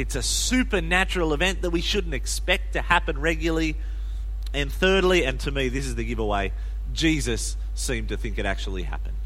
It's 0.00 0.14
a 0.14 0.22
supernatural 0.22 1.34
event 1.34 1.60
that 1.60 1.70
we 1.70 1.82
shouldn't 1.82 2.14
expect 2.14 2.72
to 2.72 2.80
happen 2.80 3.20
regularly. 3.20 3.76
And 4.54 4.72
thirdly, 4.72 5.26
and 5.26 5.38
to 5.40 5.50
me, 5.50 5.68
this 5.68 5.84
is 5.84 5.94
the 5.94 6.04
giveaway 6.04 6.52
Jesus 6.94 7.58
seemed 7.74 8.08
to 8.08 8.16
think 8.16 8.38
it 8.38 8.46
actually 8.46 8.84
happened. 8.84 9.18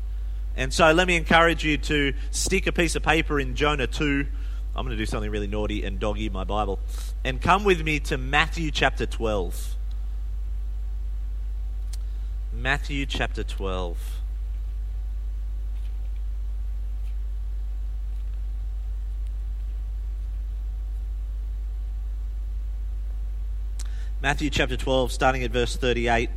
And 0.56 0.74
so 0.74 0.90
let 0.90 1.06
me 1.06 1.14
encourage 1.14 1.64
you 1.64 1.78
to 1.78 2.12
stick 2.32 2.66
a 2.66 2.72
piece 2.72 2.96
of 2.96 3.04
paper 3.04 3.38
in 3.38 3.54
Jonah 3.54 3.86
2. 3.86 4.26
I'm 4.74 4.84
going 4.84 4.96
to 4.96 5.00
do 5.00 5.06
something 5.06 5.30
really 5.30 5.46
naughty 5.46 5.84
and 5.84 6.00
doggy 6.00 6.28
my 6.28 6.42
Bible. 6.42 6.80
And 7.22 7.40
come 7.40 7.62
with 7.62 7.84
me 7.84 8.00
to 8.00 8.18
Matthew 8.18 8.72
chapter 8.72 9.06
12. 9.06 9.76
Matthew 12.52 13.06
chapter 13.06 13.44
12. 13.44 14.23
Matthew 24.24 24.48
chapter 24.48 24.78
12, 24.78 25.12
starting 25.12 25.44
at 25.44 25.50
verse 25.50 25.76
38. 25.76 26.30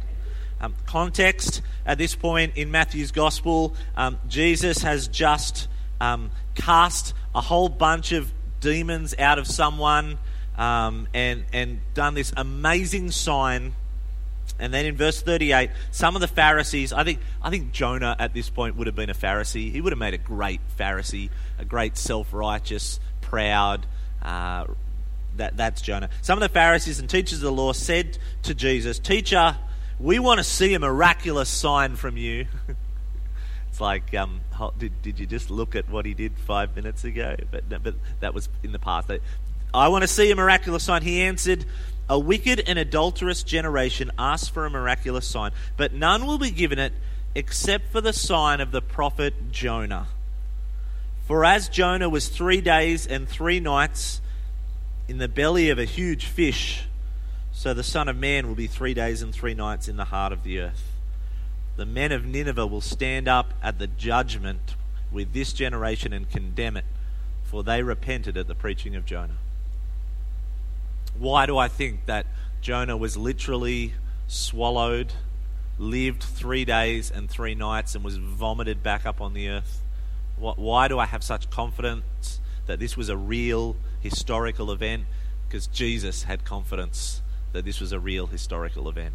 Um, 0.59 0.75
context 0.85 1.61
at 1.85 1.97
this 1.97 2.15
point 2.15 2.57
in 2.57 2.69
Matthew's 2.69 3.11
gospel, 3.13 3.75
um, 3.95 4.19
Jesus 4.27 4.79
has 4.79 5.07
just 5.07 5.69
um, 6.01 6.31
cast 6.53 7.13
a 7.33 7.39
whole 7.39 7.69
bunch 7.69 8.11
of 8.11 8.29
demons 8.59 9.15
out 9.17 9.39
of 9.39 9.47
someone 9.47 10.17
um, 10.57 11.07
and, 11.13 11.45
and 11.53 11.79
done 11.93 12.13
this 12.13 12.33
amazing 12.35 13.09
sign. 13.11 13.73
And 14.59 14.73
then 14.73 14.85
in 14.85 14.97
verse 14.97 15.21
38, 15.21 15.69
some 15.91 16.15
of 16.15 16.19
the 16.19 16.27
Pharisees, 16.27 16.91
I 16.91 17.05
think, 17.05 17.21
I 17.41 17.49
think 17.49 17.71
Jonah 17.71 18.17
at 18.19 18.33
this 18.33 18.49
point 18.49 18.75
would 18.75 18.87
have 18.87 18.97
been 18.97 19.09
a 19.09 19.15
Pharisee. 19.15 19.71
He 19.71 19.79
would 19.79 19.93
have 19.93 19.99
made 19.99 20.13
a 20.13 20.17
great 20.17 20.59
Pharisee, 20.77 21.29
a 21.57 21.63
great 21.63 21.95
self 21.95 22.33
righteous, 22.33 22.99
proud, 23.21 23.85
uh, 24.21 24.65
that, 25.37 25.57
that's 25.57 25.81
Jonah. 25.81 26.09
Some 26.21 26.37
of 26.37 26.41
the 26.41 26.53
Pharisees 26.53 26.99
and 26.99 27.09
teachers 27.09 27.39
of 27.39 27.41
the 27.41 27.51
law 27.51 27.73
said 27.73 28.17
to 28.43 28.53
Jesus, 28.53 28.99
Teacher, 28.99 29.57
we 29.99 30.19
want 30.19 30.39
to 30.39 30.43
see 30.43 30.73
a 30.73 30.79
miraculous 30.79 31.49
sign 31.49 31.95
from 31.95 32.17
you. 32.17 32.45
it's 33.69 33.81
like, 33.81 34.13
um, 34.13 34.41
did, 34.77 35.01
did 35.01 35.19
you 35.19 35.25
just 35.25 35.49
look 35.49 35.75
at 35.75 35.89
what 35.89 36.05
he 36.05 36.13
did 36.13 36.37
five 36.37 36.75
minutes 36.75 37.03
ago? 37.03 37.35
But, 37.49 37.69
but 37.83 37.95
that 38.19 38.33
was 38.33 38.49
in 38.63 38.71
the 38.71 38.79
past. 38.79 39.09
I 39.73 39.87
want 39.87 40.03
to 40.03 40.07
see 40.07 40.31
a 40.31 40.35
miraculous 40.35 40.83
sign. 40.83 41.01
He 41.01 41.21
answered, 41.21 41.65
A 42.09 42.19
wicked 42.19 42.63
and 42.67 42.77
adulterous 42.77 43.43
generation 43.43 44.11
asks 44.17 44.47
for 44.47 44.65
a 44.65 44.69
miraculous 44.69 45.27
sign, 45.27 45.51
but 45.77 45.93
none 45.93 46.25
will 46.27 46.37
be 46.37 46.51
given 46.51 46.79
it 46.79 46.93
except 47.35 47.91
for 47.91 48.01
the 48.01 48.13
sign 48.13 48.61
of 48.61 48.71
the 48.71 48.81
prophet 48.81 49.51
Jonah. 49.51 50.07
For 51.25 51.43
as 51.43 51.67
Jonah 51.67 52.09
was 52.09 52.29
three 52.29 52.61
days 52.61 53.05
and 53.05 53.27
three 53.27 53.59
nights 53.59 54.21
in 55.07 55.17
the 55.17 55.27
belly 55.27 55.69
of 55.69 55.79
a 55.79 55.85
huge 55.85 56.25
fish, 56.25 56.83
so 57.51 57.73
the 57.73 57.83
Son 57.83 58.07
of 58.07 58.15
Man 58.15 58.47
will 58.47 58.55
be 58.55 58.67
three 58.67 58.93
days 58.93 59.21
and 59.21 59.33
three 59.33 59.53
nights 59.53 59.87
in 59.87 59.97
the 59.97 60.05
heart 60.05 60.33
of 60.33 60.43
the 60.43 60.59
earth. 60.59 60.93
The 61.77 61.85
men 61.85 62.11
of 62.11 62.25
Nineveh 62.25 62.67
will 62.67 62.81
stand 62.81 63.27
up 63.27 63.53
at 63.61 63.79
the 63.79 63.87
judgment 63.87 64.75
with 65.11 65.33
this 65.33 65.53
generation 65.53 66.11
and 66.11 66.29
condemn 66.29 66.75
it, 66.75 66.85
for 67.43 67.63
they 67.63 67.83
repented 67.83 68.35
at 68.35 68.47
the 68.47 68.55
preaching 68.55 68.95
of 68.95 69.05
Jonah. 69.05 69.37
Why 71.17 71.45
do 71.45 71.57
I 71.57 71.67
think 71.67 72.05
that 72.05 72.25
Jonah 72.61 72.97
was 72.97 73.15
literally 73.15 73.93
swallowed, 74.27 75.13
lived 75.79 76.21
three 76.21 76.65
days 76.65 77.09
and 77.09 77.29
three 77.29 77.55
nights, 77.55 77.95
and 77.95 78.03
was 78.03 78.17
vomited 78.17 78.83
back 78.83 79.05
up 79.05 79.21
on 79.21 79.33
the 79.33 79.47
earth? 79.49 79.81
Why 80.37 80.87
do 80.87 80.99
I 80.99 81.05
have 81.05 81.23
such 81.23 81.49
confidence 81.49 82.39
that 82.67 82.79
this 82.79 82.97
was 82.97 83.09
a 83.09 83.17
real 83.17 83.75
historical 83.99 84.71
event? 84.71 85.05
Because 85.47 85.67
Jesus 85.67 86.23
had 86.23 86.43
confidence 86.43 87.21
that 87.53 87.65
this 87.65 87.79
was 87.79 87.91
a 87.91 87.99
real 87.99 88.27
historical 88.27 88.89
event. 88.89 89.13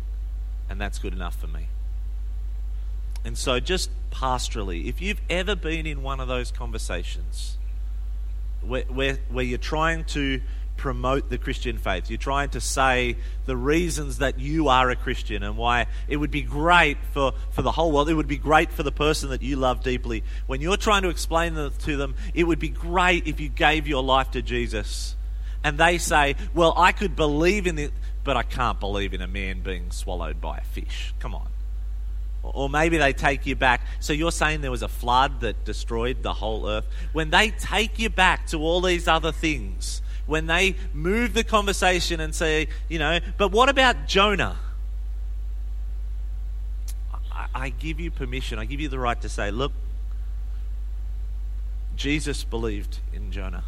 And 0.69 0.81
that's 0.81 0.99
good 0.99 1.13
enough 1.13 1.37
for 1.37 1.47
me. 1.47 1.69
And 3.25 3.39
so, 3.39 3.61
just 3.61 3.91
pastorally, 4.11 4.87
if 4.87 5.01
you've 5.01 5.21
ever 5.31 5.55
been 5.55 5.87
in 5.87 6.03
one 6.03 6.19
of 6.19 6.29
those 6.29 6.51
conversations 6.51 7.57
where, 8.63 8.85
where, 8.85 9.19
where 9.31 9.45
you're 9.45 9.59
trying 9.59 10.05
to 10.05 10.41
promote 10.77 11.31
the 11.31 11.39
Christian 11.39 11.79
faith, 11.79 12.11
you're 12.11 12.19
trying 12.19 12.51
to 12.51 12.61
say 12.61 13.17
the 13.47 13.57
reasons 13.57 14.19
that 14.19 14.39
you 14.39 14.69
are 14.69 14.91
a 14.91 14.97
Christian 14.97 15.43
and 15.43 15.57
why 15.57 15.87
it 16.09 16.17
would 16.17 16.31
be 16.31 16.43
great 16.43 16.99
for, 17.13 17.33
for 17.51 17.63
the 17.63 17.73
whole 17.73 17.93
world, 17.93 18.09
it 18.09 18.15
would 18.15 18.29
be 18.29 18.37
great 18.37 18.73
for 18.73 18.83
the 18.83 18.93
person 18.93 19.31
that 19.31 19.43
you 19.43 19.57
love 19.57 19.83
deeply. 19.83 20.25
When 20.47 20.61
you're 20.61 20.77
trying 20.77 21.03
to 21.03 21.09
explain 21.09 21.55
to 21.55 21.97
them, 21.97 22.15
it 22.35 22.45
would 22.45 22.59
be 22.59 22.69
great 22.69 23.27
if 23.27 23.41
you 23.41 23.49
gave 23.49 23.87
your 23.87 24.03
life 24.03 24.33
to 24.33 24.43
Jesus. 24.43 25.17
And 25.65 25.79
they 25.79 25.99
say, 25.99 26.35
Well, 26.55 26.75
I 26.77 26.93
could 26.93 27.15
believe 27.15 27.67
in 27.67 27.79
it, 27.79 27.93
but 28.25 28.37
I 28.37 28.43
can't 28.43 28.81
believe 28.81 29.15
in 29.15 29.23
a 29.23 29.29
man 29.29 29.61
being 29.61 29.91
swallowed 29.91 30.41
by 30.41 30.59
a 30.59 30.65
fish. 30.65 31.15
Come 31.21 31.35
on. 31.35 31.49
Or 32.43 32.69
maybe 32.69 32.99
they 32.99 33.13
take 33.13 33.47
you 33.47 33.55
back. 33.55 33.83
So 34.01 34.13
you're 34.13 34.33
saying 34.33 34.63
there 34.63 34.71
was 34.71 34.83
a 34.83 34.89
flood 34.89 35.41
that 35.41 35.65
destroyed 35.65 36.23
the 36.23 36.33
whole 36.33 36.69
earth? 36.69 36.87
When 37.13 37.31
they 37.31 37.51
take 37.51 37.99
you 37.99 38.11
back 38.11 38.49
to 38.49 38.59
all 38.59 38.81
these 38.81 39.07
other 39.07 39.31
things, 39.31 40.03
when 40.27 40.47
they 40.47 40.77
move 40.93 41.35
the 41.35 41.45
conversation 41.45 42.21
and 42.21 42.35
say, 42.35 42.69
you 42.89 42.99
know, 42.99 43.19
but 43.37 43.53
what 43.53 43.69
about 43.69 44.07
Jonah? 44.07 44.57
I, 47.31 47.47
I 47.55 47.69
give 47.71 48.01
you 48.01 48.11
permission, 48.11 48.59
I 48.59 48.65
give 48.65 48.81
you 48.81 48.89
the 48.89 48.99
right 48.99 49.21
to 49.23 49.29
say, 49.29 49.51
look, 49.51 49.73
Jesus 51.97 52.45
believed 52.45 52.99
in 53.13 53.31
Jonah. 53.33 53.65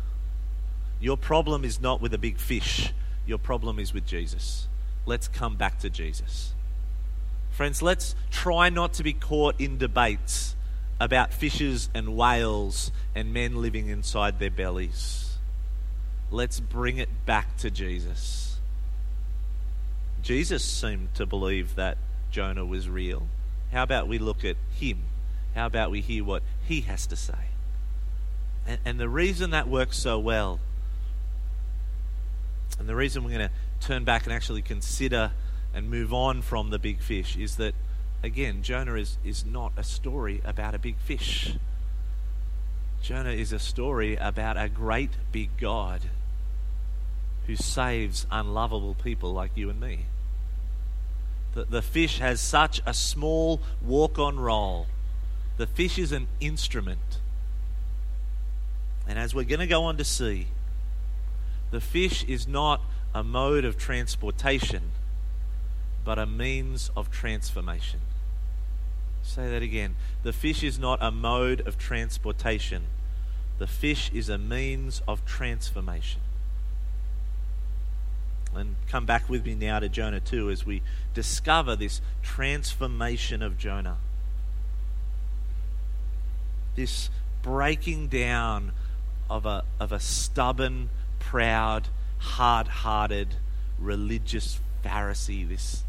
Your 1.01 1.17
problem 1.17 1.65
is 1.65 1.81
not 1.81 2.01
with 2.01 2.15
a 2.15 2.19
big 2.19 2.39
fish 2.39 2.93
your 3.27 3.39
problem 3.39 3.79
is 3.79 3.95
with 3.95 4.07
Jesus. 4.07 4.69
Let's 5.07 5.29
come 5.29 5.57
back 5.57 5.79
to 5.81 5.91
Jesus. 5.91 6.53
Friends, 7.51 7.83
let's 7.83 8.15
try 8.31 8.69
not 8.69 8.95
to 8.95 9.03
be 9.03 9.13
caught 9.13 9.61
in 9.61 9.79
debates 9.79 10.57
about 11.01 11.33
fishes 11.33 11.89
and 11.95 12.17
whales 12.17 12.91
and 13.15 13.33
men 13.33 13.61
living 13.61 13.89
inside 13.89 14.39
their 14.39 14.51
bellies. 14.51 15.24
Let's 16.31 16.61
bring 16.61 16.99
it 16.99 17.09
back 17.27 17.57
to 17.59 17.71
Jesus. 17.71 18.59
Jesus 20.23 20.65
seemed 20.65 21.15
to 21.15 21.27
believe 21.27 21.75
that 21.75 21.99
Jonah 22.31 22.65
was 22.65 22.89
real. 22.89 23.29
How 23.73 23.83
about 23.83 24.09
we 24.09 24.19
look 24.19 24.45
at 24.45 24.57
him? 24.79 25.03
How 25.55 25.67
about 25.67 25.91
we 25.91 26.01
hear 26.01 26.25
what 26.25 26.43
he 26.67 26.83
has 26.83 27.07
to 27.07 27.17
say? 27.17 27.51
And, 28.67 28.79
and 28.85 29.01
the 29.01 29.09
reason 29.09 29.51
that 29.51 29.69
works 29.69 29.99
so 29.99 30.19
well 30.19 30.61
and 32.79 32.89
the 32.89 32.97
reason 32.97 33.25
we're 33.25 33.37
going 33.37 33.49
to 33.49 33.87
turn 33.87 34.05
back 34.05 34.25
and 34.25 34.33
actually 34.33 34.63
consider 34.63 35.33
and 35.73 35.91
move 35.91 36.13
on 36.13 36.43
from 36.43 36.71
the 36.71 36.79
big 36.79 37.01
fish 37.01 37.37
is 37.37 37.57
that, 37.57 37.75
again, 38.23 38.63
Jonah 38.63 38.95
is, 38.95 39.19
is 39.25 39.45
not 39.45 39.73
a 39.77 39.85
story 39.85 40.41
about 40.45 40.75
a 40.75 40.79
big 40.79 40.97
fish. 40.99 41.55
Jonah 43.05 43.33
is 43.33 43.53
a 43.53 43.59
story 43.59 44.17
about 44.17 44.57
a 44.57 44.67
great 44.67 45.11
big 45.31 45.51
God 45.59 46.01
who 47.47 47.55
saves 47.55 48.27
unlovable 48.31 48.95
people 48.95 49.31
like 49.31 49.51
you 49.57 49.69
and 49.69 49.79
me. 49.79 50.07
The, 51.53 51.67
the 51.67 51.83
fish 51.83 52.19
has 52.21 52.41
such 52.41 52.81
a 52.87 52.95
small 52.95 53.61
walk 53.83 54.19
on 54.19 54.41
role. 54.41 54.87
The 55.59 55.67
fish 55.67 55.99
is 55.99 56.13
an 56.13 56.29
instrument. 56.41 57.19
And 59.07 59.19
as 59.19 59.35
we're 59.35 59.45
going 59.45 59.61
to 59.61 59.67
go 59.67 59.85
on 59.85 59.99
to 59.99 60.05
see, 60.05 60.47
The 61.73 61.83
fish 61.83 62.25
is 62.25 62.49
not 62.49 62.81
a 63.15 63.23
mode 63.23 63.67
of 63.67 63.77
transportation, 63.77 64.93
but 66.07 66.19
a 66.19 66.25
means 66.25 66.91
of 66.97 67.11
transformation. 67.11 68.01
Say 69.25 69.49
that 69.49 69.63
again. 69.63 69.97
The 70.23 70.33
fish 70.33 70.63
is 70.63 70.79
not 70.79 71.03
a 71.03 71.11
mode 71.11 71.67
of 71.67 71.79
transportation, 71.79 72.85
the 73.59 73.67
fish 73.67 74.11
is 74.13 74.29
a 74.29 74.39
means 74.39 75.03
of 75.09 75.25
transformation. 75.25 76.21
And 78.55 78.77
come 78.89 79.05
back 79.05 79.29
with 79.29 79.45
me 79.45 79.57
now 79.57 79.81
to 79.81 79.89
Jonah 79.89 80.21
2 80.21 80.49
as 80.51 80.65
we 80.65 80.83
discover 81.13 81.75
this 81.75 82.01
transformation 82.23 83.43
of 83.43 83.59
Jonah. 83.59 83.97
This 86.77 87.11
breaking 87.43 88.09
down 88.09 88.71
of 89.29 89.45
a, 89.45 89.65
of 89.81 89.91
a 89.91 89.99
stubborn, 89.99 90.91
proud, 91.19 91.89
hard 92.19 92.69
hearted, 92.69 93.37
religious 93.81 94.61
Pharisee. 94.85 95.49
This. 95.49 95.83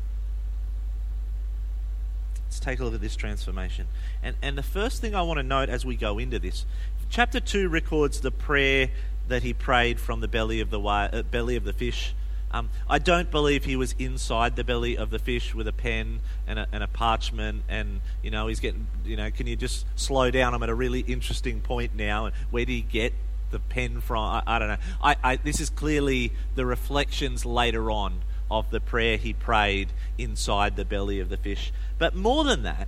Let's 2.55 2.63
take 2.63 2.79
a 2.79 2.85
look 2.85 2.93
at 2.93 3.01
this 3.01 3.17
transformation. 3.17 3.87
And, 4.23 4.37
and 4.41 4.57
the 4.57 4.63
first 4.63 5.01
thing 5.01 5.13
I 5.13 5.23
want 5.23 5.39
to 5.39 5.43
note 5.43 5.67
as 5.67 5.85
we 5.85 5.97
go 5.97 6.17
into 6.17 6.39
this 6.39 6.65
chapter 7.09 7.41
2 7.41 7.67
records 7.67 8.21
the 8.21 8.31
prayer 8.31 8.91
that 9.27 9.43
he 9.43 9.51
prayed 9.53 9.99
from 9.99 10.21
the 10.21 10.29
belly 10.29 10.61
of 10.61 10.69
the, 10.69 10.79
uh, 10.79 11.23
belly 11.23 11.57
of 11.57 11.65
the 11.65 11.73
fish 11.73 12.15
um, 12.51 12.69
I 12.89 12.97
don't 12.97 13.29
believe 13.29 13.65
he 13.65 13.75
was 13.75 13.93
inside 13.99 14.55
the 14.55 14.63
belly 14.63 14.95
of 14.95 15.09
the 15.09 15.19
fish 15.19 15.53
with 15.53 15.67
a 15.67 15.73
pen 15.73 16.21
and 16.47 16.59
a, 16.59 16.67
and 16.71 16.81
a 16.81 16.87
parchment, 16.87 17.63
and 17.67 17.99
you 18.23 18.31
know 18.31 18.47
he's 18.47 18.61
getting. 18.61 18.87
You 19.03 19.17
know, 19.17 19.29
can 19.29 19.45
you 19.45 19.57
just 19.57 19.85
slow 19.97 20.31
down? 20.31 20.53
I'm 20.53 20.63
at 20.63 20.69
a 20.69 20.75
really 20.75 21.01
interesting 21.01 21.59
point 21.59 21.95
now. 21.95 22.27
And 22.27 22.35
where 22.51 22.63
did 22.63 22.71
he 22.71 22.81
get 22.81 23.13
the 23.51 23.59
pen 23.59 23.99
from? 23.99 24.23
I, 24.23 24.43
I 24.47 24.59
don't 24.59 24.69
know. 24.69 24.77
I, 25.03 25.15
I, 25.21 25.35
this 25.35 25.59
is 25.59 25.69
clearly 25.69 26.31
the 26.53 26.65
reflections 26.65 27.45
later 27.45 27.91
on 27.91 28.21
of 28.49 28.69
the 28.71 28.79
prayer 28.79 29.17
he 29.17 29.33
prayed 29.33 29.91
inside 30.17 30.75
the 30.75 30.85
belly 30.85 31.19
of 31.19 31.29
the 31.29 31.37
fish. 31.37 31.71
But 31.97 32.15
more 32.15 32.43
than 32.43 32.63
that, 32.63 32.87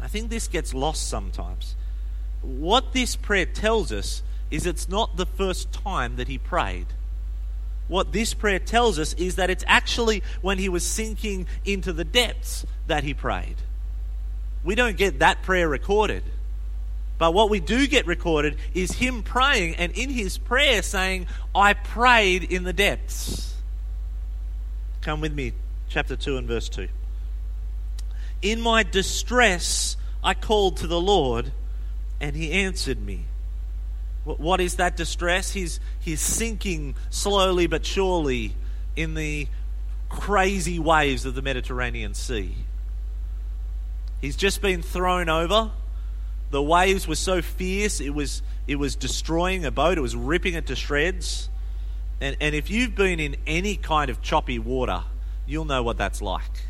I 0.00 0.08
think 0.08 0.30
this 0.30 0.48
gets 0.48 0.72
lost 0.72 1.08
sometimes. 1.08 1.76
What 2.42 2.92
this 2.92 3.16
prayer 3.16 3.46
tells 3.46 3.92
us 3.92 4.22
is 4.50 4.66
it's 4.66 4.88
not 4.88 5.16
the 5.16 5.26
first 5.26 5.72
time 5.72 6.16
that 6.16 6.28
he 6.28 6.38
prayed 6.38 6.86
what 7.90 8.12
this 8.12 8.34
prayer 8.34 8.60
tells 8.60 9.00
us 9.00 9.14
is 9.14 9.34
that 9.34 9.50
it's 9.50 9.64
actually 9.66 10.22
when 10.42 10.58
he 10.58 10.68
was 10.68 10.86
sinking 10.86 11.48
into 11.64 11.92
the 11.92 12.04
depths 12.04 12.64
that 12.86 13.02
he 13.02 13.12
prayed. 13.12 13.56
We 14.62 14.76
don't 14.76 14.96
get 14.96 15.18
that 15.18 15.42
prayer 15.42 15.68
recorded. 15.68 16.22
But 17.18 17.34
what 17.34 17.50
we 17.50 17.58
do 17.58 17.88
get 17.88 18.06
recorded 18.06 18.56
is 18.74 18.92
him 18.92 19.24
praying 19.24 19.74
and 19.74 19.90
in 19.92 20.08
his 20.08 20.38
prayer 20.38 20.82
saying, 20.82 21.26
I 21.52 21.72
prayed 21.72 22.44
in 22.44 22.62
the 22.62 22.72
depths. 22.72 23.56
Come 25.00 25.20
with 25.20 25.34
me, 25.34 25.52
chapter 25.88 26.14
2 26.14 26.36
and 26.36 26.46
verse 26.46 26.68
2. 26.68 26.86
In 28.42 28.60
my 28.60 28.82
distress, 28.82 29.96
I 30.22 30.34
called 30.34 30.78
to 30.78 30.86
the 30.86 31.00
Lord, 31.00 31.52
and 32.20 32.34
he 32.34 32.52
answered 32.52 33.00
me. 33.00 33.26
What 34.24 34.60
is 34.60 34.76
that 34.76 34.96
distress? 34.96 35.52
He's, 35.52 35.80
he's 35.98 36.20
sinking 36.20 36.94
slowly 37.08 37.66
but 37.66 37.86
surely 37.86 38.54
in 38.94 39.14
the 39.14 39.48
crazy 40.08 40.78
waves 40.78 41.24
of 41.24 41.34
the 41.34 41.42
Mediterranean 41.42 42.14
Sea. 42.14 42.54
He's 44.20 44.36
just 44.36 44.60
been 44.60 44.82
thrown 44.82 45.30
over. 45.30 45.70
The 46.50 46.62
waves 46.62 47.08
were 47.08 47.14
so 47.14 47.40
fierce, 47.40 48.00
it 48.00 48.10
was, 48.10 48.42
it 48.66 48.76
was 48.76 48.96
destroying 48.96 49.64
a 49.64 49.70
boat, 49.70 49.96
it 49.96 50.00
was 50.00 50.16
ripping 50.16 50.54
it 50.54 50.66
to 50.66 50.76
shreds. 50.76 51.48
And, 52.20 52.36
and 52.40 52.54
if 52.54 52.70
you've 52.70 52.94
been 52.94 53.20
in 53.20 53.36
any 53.46 53.76
kind 53.76 54.10
of 54.10 54.20
choppy 54.20 54.58
water, 54.58 55.04
you'll 55.46 55.64
know 55.64 55.82
what 55.82 55.96
that's 55.96 56.20
like. 56.20 56.66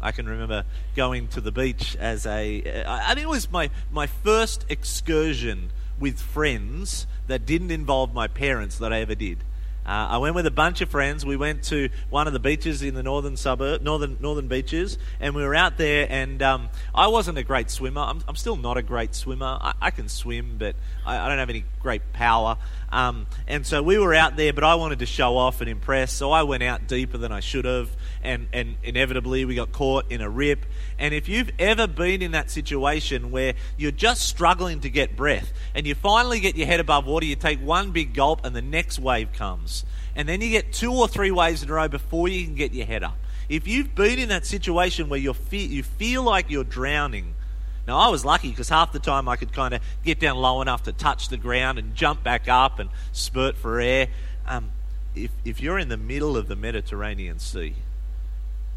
I 0.00 0.12
can 0.12 0.28
remember 0.28 0.64
going 0.94 1.28
to 1.28 1.40
the 1.40 1.52
beach 1.52 1.96
as 1.96 2.26
a, 2.26 2.84
I 2.86 3.14
think 3.14 3.24
it 3.24 3.28
was 3.28 3.50
my, 3.50 3.70
my 3.90 4.06
first 4.06 4.64
excursion 4.68 5.70
with 5.98 6.20
friends 6.20 7.06
that 7.26 7.46
didn't 7.46 7.70
involve 7.70 8.12
my 8.12 8.28
parents 8.28 8.78
that 8.78 8.92
I 8.92 9.00
ever 9.00 9.14
did. 9.14 9.38
Uh, 9.86 10.08
I 10.10 10.18
went 10.18 10.34
with 10.34 10.46
a 10.46 10.50
bunch 10.50 10.80
of 10.80 10.88
friends. 10.88 11.24
We 11.24 11.36
went 11.36 11.62
to 11.64 11.90
one 12.10 12.26
of 12.26 12.32
the 12.32 12.40
beaches 12.40 12.82
in 12.82 12.94
the 12.94 13.04
northern 13.04 13.36
suburb, 13.36 13.82
northern 13.82 14.16
northern 14.20 14.48
beaches, 14.48 14.98
and 15.20 15.32
we 15.32 15.44
were 15.44 15.54
out 15.54 15.78
there. 15.78 16.08
And 16.10 16.42
um, 16.42 16.70
I 16.92 17.06
wasn't 17.06 17.38
a 17.38 17.44
great 17.44 17.70
swimmer. 17.70 18.00
I'm, 18.00 18.20
I'm 18.26 18.34
still 18.34 18.56
not 18.56 18.76
a 18.76 18.82
great 18.82 19.14
swimmer. 19.14 19.58
I, 19.60 19.74
I 19.80 19.90
can 19.92 20.08
swim, 20.08 20.56
but 20.58 20.74
I, 21.06 21.18
I, 21.18 21.28
don't 21.28 21.38
have 21.38 21.50
any 21.50 21.64
great 21.80 22.12
power. 22.12 22.56
Um, 22.90 23.26
and 23.46 23.66
so 23.66 23.82
we 23.82 23.98
were 23.98 24.14
out 24.14 24.36
there, 24.36 24.52
but 24.52 24.64
I 24.64 24.76
wanted 24.76 25.00
to 25.00 25.06
show 25.06 25.36
off 25.36 25.60
and 25.60 25.68
impress. 25.68 26.12
So 26.12 26.30
I 26.30 26.42
went 26.44 26.62
out 26.62 26.86
deeper 26.86 27.18
than 27.18 27.32
I 27.32 27.40
should 27.40 27.64
have, 27.64 27.90
and 28.22 28.48
and 28.52 28.76
inevitably 28.82 29.44
we 29.44 29.54
got 29.54 29.72
caught 29.72 30.10
in 30.10 30.20
a 30.20 30.30
rip. 30.30 30.66
And 30.98 31.12
if 31.12 31.28
you've 31.28 31.50
ever 31.58 31.86
been 31.86 32.22
in 32.22 32.32
that 32.32 32.50
situation 32.50 33.30
where 33.30 33.54
you're 33.76 33.90
just 33.90 34.22
struggling 34.22 34.80
to 34.80 34.90
get 34.90 35.16
breath 35.16 35.52
and 35.74 35.86
you 35.86 35.94
finally 35.94 36.40
get 36.40 36.56
your 36.56 36.66
head 36.66 36.80
above 36.80 37.06
water, 37.06 37.26
you 37.26 37.36
take 37.36 37.60
one 37.60 37.90
big 37.90 38.14
gulp 38.14 38.44
and 38.44 38.54
the 38.54 38.62
next 38.62 38.98
wave 38.98 39.32
comes. 39.32 39.84
And 40.14 40.28
then 40.28 40.40
you 40.40 40.48
get 40.48 40.72
two 40.72 40.92
or 40.92 41.06
three 41.06 41.30
waves 41.30 41.62
in 41.62 41.68
a 41.68 41.74
row 41.74 41.88
before 41.88 42.28
you 42.28 42.44
can 42.44 42.54
get 42.54 42.72
your 42.72 42.86
head 42.86 43.02
up. 43.02 43.18
If 43.48 43.68
you've 43.68 43.94
been 43.94 44.18
in 44.18 44.30
that 44.30 44.46
situation 44.46 45.08
where 45.08 45.20
you 45.20 45.32
fe- 45.34 45.66
you 45.66 45.82
feel 45.82 46.22
like 46.22 46.50
you're 46.50 46.64
drowning, 46.64 47.34
now 47.86 47.98
I 47.98 48.08
was 48.08 48.24
lucky 48.24 48.50
because 48.50 48.68
half 48.68 48.92
the 48.92 48.98
time 48.98 49.28
I 49.28 49.36
could 49.36 49.52
kind 49.52 49.74
of 49.74 49.80
get 50.04 50.18
down 50.18 50.36
low 50.36 50.60
enough 50.60 50.84
to 50.84 50.92
touch 50.92 51.28
the 51.28 51.36
ground 51.36 51.78
and 51.78 51.94
jump 51.94 52.22
back 52.22 52.48
up 52.48 52.78
and 52.78 52.90
spurt 53.12 53.56
for 53.56 53.80
air. 53.80 54.08
Um, 54.46 54.70
if, 55.14 55.30
if 55.44 55.60
you're 55.60 55.78
in 55.78 55.88
the 55.88 55.96
middle 55.96 56.36
of 56.36 56.48
the 56.48 56.56
Mediterranean 56.56 57.38
Sea 57.38 57.74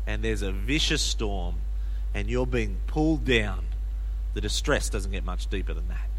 and 0.05 0.23
there's 0.23 0.41
a 0.41 0.51
vicious 0.51 1.01
storm 1.01 1.55
and 2.13 2.29
you're 2.29 2.47
being 2.47 2.77
pulled 2.87 3.25
down, 3.25 3.65
the 4.33 4.41
distress 4.41 4.89
doesn't 4.89 5.11
get 5.11 5.25
much 5.25 5.47
deeper 5.47 5.73
than 5.73 5.87
that. 5.87 6.09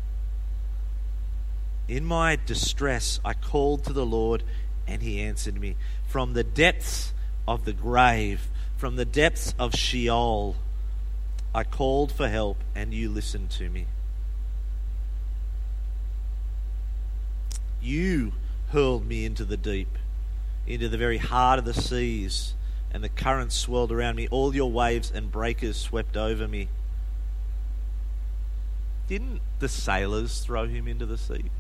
In 1.89 2.05
my 2.05 2.39
distress, 2.47 3.19
I 3.25 3.35
called 3.35 3.85
to 3.85 3.93
the 3.93 4.07
Lord, 4.07 4.45
and 4.87 5.03
he 5.03 5.21
answered 5.21 5.61
me. 5.61 5.75
From 6.07 6.35
the 6.35 6.45
depths 6.45 7.13
of 7.49 7.65
the 7.65 7.73
grave, 7.73 8.49
from 8.77 8.95
the 8.95 9.05
depths 9.05 9.55
of 9.59 9.75
Sheol, 9.75 10.55
I 11.55 11.65
called 11.65 12.13
for 12.13 12.29
help, 12.29 12.59
and 12.75 12.95
you 12.95 13.09
listened 13.09 13.51
to 13.51 13.69
me. 13.69 13.87
You 17.83 18.33
hurled 18.69 19.07
me 19.07 19.25
into 19.25 19.45
the 19.45 19.57
deep, 19.57 19.99
into 20.67 20.89
the 20.89 20.99
very 20.99 21.19
heart 21.19 21.59
of 21.59 21.65
the 21.65 21.75
seas 21.75 22.55
and 22.93 23.05
the 23.05 23.09
currents 23.09 23.55
swirled 23.55 23.93
around 23.93 24.17
me. 24.17 24.29
All 24.29 24.55
your 24.55 24.71
waves 24.71 25.11
and 25.15 25.31
breakers 25.31 25.77
swept 25.77 26.17
over 26.17 26.49
me. 26.49 26.69
Didn't 29.09 29.41
the 29.59 29.69
sailors 29.69 30.41
throw 30.41 30.67
him 30.67 30.87
into 30.89 31.07
the 31.07 31.19
sea? 31.19 31.51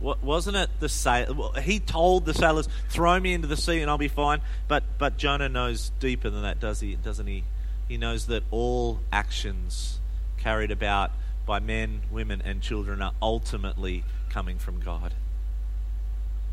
Wasn't 0.00 0.56
it 0.56 0.68
the 0.80 0.88
sail? 0.88 1.52
He 1.62 1.80
told 1.80 2.26
the 2.26 2.34
sailors, 2.34 2.68
"Throw 2.88 3.18
me 3.20 3.32
into 3.32 3.48
the 3.48 3.56
sea 3.56 3.80
and 3.80 3.90
I'll 3.90 3.96
be 3.96 4.08
fine." 4.08 4.42
But 4.68 4.84
but 4.98 5.16
Jonah 5.16 5.48
knows 5.48 5.92
deeper 5.98 6.28
than 6.28 6.42
that, 6.42 6.60
does 6.60 6.80
he? 6.80 6.96
Doesn't 6.96 7.26
he? 7.26 7.44
He 7.88 7.96
knows 7.96 8.26
that 8.26 8.42
all 8.50 9.00
actions 9.12 10.00
carried 10.38 10.70
about 10.70 11.10
by 11.46 11.60
men, 11.60 12.02
women, 12.10 12.42
and 12.44 12.62
children 12.62 13.02
are 13.02 13.12
ultimately 13.20 14.04
coming 14.30 14.58
from 14.58 14.80
God. 14.80 15.14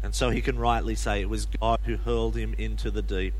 And 0.04 0.14
so 0.14 0.30
he 0.30 0.42
can 0.42 0.58
rightly 0.58 0.96
say 0.96 1.22
it 1.22 1.30
was 1.30 1.46
God 1.46 1.80
who 1.86 1.98
hurled 1.98 2.36
him 2.36 2.54
into 2.58 2.92
the 2.92 3.02
deep. 3.02 3.36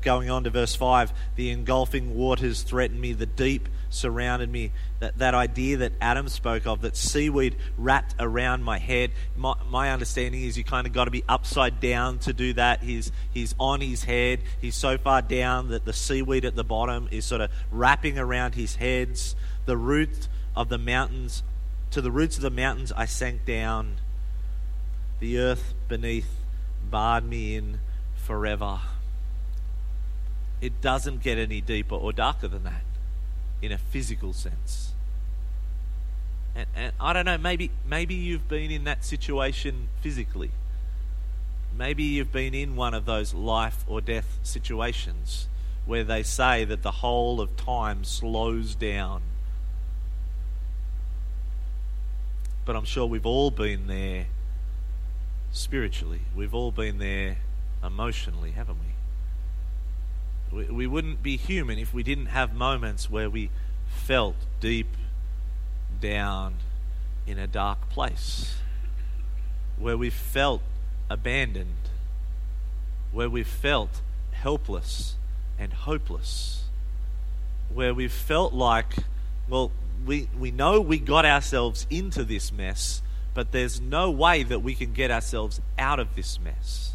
Going 0.00 0.30
on 0.30 0.44
to 0.44 0.50
verse 0.50 0.74
5, 0.74 1.12
the 1.36 1.50
engulfing 1.50 2.14
waters 2.14 2.62
threatened 2.62 3.00
me, 3.00 3.12
the 3.12 3.26
deep 3.26 3.68
surrounded 3.90 4.50
me. 4.50 4.72
That, 5.00 5.18
that 5.18 5.34
idea 5.34 5.78
that 5.78 5.92
Adam 6.00 6.28
spoke 6.28 6.66
of, 6.66 6.82
that 6.82 6.96
seaweed 6.96 7.56
wrapped 7.76 8.14
around 8.18 8.64
my 8.64 8.78
head, 8.78 9.10
my, 9.36 9.54
my 9.68 9.90
understanding 9.90 10.42
is 10.42 10.56
you 10.56 10.64
kind 10.64 10.86
of 10.86 10.92
got 10.92 11.04
to 11.04 11.10
be 11.10 11.24
upside 11.28 11.80
down 11.80 12.18
to 12.20 12.32
do 12.32 12.52
that. 12.54 12.82
He's, 12.82 13.12
he's 13.32 13.54
on 13.58 13.80
his 13.80 14.04
head, 14.04 14.40
he's 14.60 14.76
so 14.76 14.98
far 14.98 15.22
down 15.22 15.68
that 15.68 15.84
the 15.84 15.92
seaweed 15.92 16.44
at 16.44 16.56
the 16.56 16.64
bottom 16.64 17.08
is 17.10 17.24
sort 17.24 17.40
of 17.40 17.50
wrapping 17.70 18.18
around 18.18 18.54
his 18.54 18.76
heads. 18.76 19.36
The 19.66 19.76
root 19.76 20.28
of 20.56 20.68
the 20.68 20.78
mountains, 20.78 21.42
to 21.90 22.00
the 22.00 22.10
roots 22.10 22.36
of 22.36 22.42
the 22.42 22.50
mountains, 22.50 22.92
I 22.92 23.06
sank 23.06 23.44
down 23.44 23.96
the 25.20 25.38
earth 25.38 25.74
beneath 25.88 26.28
barred 26.90 27.24
me 27.24 27.54
in 27.54 27.78
forever. 28.16 28.80
It 30.62 30.80
doesn't 30.80 31.22
get 31.22 31.36
any 31.36 31.60
deeper 31.60 31.94
or 31.94 32.14
darker 32.14 32.48
than 32.48 32.64
that 32.64 32.84
in 33.60 33.70
a 33.70 33.76
physical 33.76 34.32
sense. 34.32 34.92
And, 36.54 36.66
and 36.74 36.92
I 36.98 37.12
don't 37.12 37.26
know, 37.26 37.36
maybe 37.36 37.70
maybe 37.86 38.14
you've 38.14 38.48
been 38.48 38.70
in 38.70 38.84
that 38.84 39.04
situation 39.04 39.88
physically. 40.00 40.52
Maybe 41.76 42.02
you've 42.02 42.32
been 42.32 42.54
in 42.54 42.76
one 42.76 42.94
of 42.94 43.04
those 43.04 43.34
life 43.34 43.84
or 43.86 44.00
death 44.00 44.38
situations 44.42 45.48
where 45.84 46.04
they 46.04 46.22
say 46.22 46.64
that 46.64 46.82
the 46.82 46.90
whole 46.90 47.40
of 47.40 47.56
time 47.56 48.04
slows 48.04 48.74
down 48.74 49.20
But 52.64 52.76
I'm 52.76 52.84
sure 52.84 53.06
we've 53.06 53.26
all 53.26 53.50
been 53.50 53.86
there 53.86 54.26
spiritually. 55.50 56.20
We've 56.34 56.54
all 56.54 56.70
been 56.70 56.98
there 56.98 57.38
emotionally, 57.82 58.52
haven't 58.52 58.78
we? 58.78 58.91
We? 60.52 60.64
We 60.66 60.86
wouldn't 60.86 61.22
be 61.22 61.36
human 61.36 61.78
if 61.78 61.92
we 61.92 62.02
didn't 62.02 62.26
have 62.26 62.54
moments 62.54 63.10
where 63.10 63.30
we 63.30 63.50
felt 63.86 64.36
deep 64.60 64.88
down 66.00 66.54
in 67.26 67.38
a 67.38 67.46
dark 67.46 67.88
place, 67.88 68.56
where 69.78 69.96
we 69.96 70.10
felt 70.10 70.62
abandoned, 71.08 71.88
where 73.12 73.30
we 73.30 73.42
felt 73.42 74.00
helpless 74.32 75.16
and 75.58 75.72
hopeless, 75.72 76.64
where 77.72 77.94
we 77.94 78.08
felt 78.08 78.52
like, 78.52 78.96
well, 79.48 79.70
we, 80.04 80.28
we 80.38 80.50
know 80.50 80.80
we 80.80 80.98
got 80.98 81.24
ourselves 81.24 81.86
into 81.90 82.24
this 82.24 82.52
mess, 82.52 83.02
but 83.34 83.52
there's 83.52 83.80
no 83.80 84.10
way 84.10 84.42
that 84.42 84.60
we 84.60 84.74
can 84.74 84.92
get 84.92 85.10
ourselves 85.10 85.60
out 85.78 86.00
of 86.00 86.16
this 86.16 86.40
mess. 86.40 86.94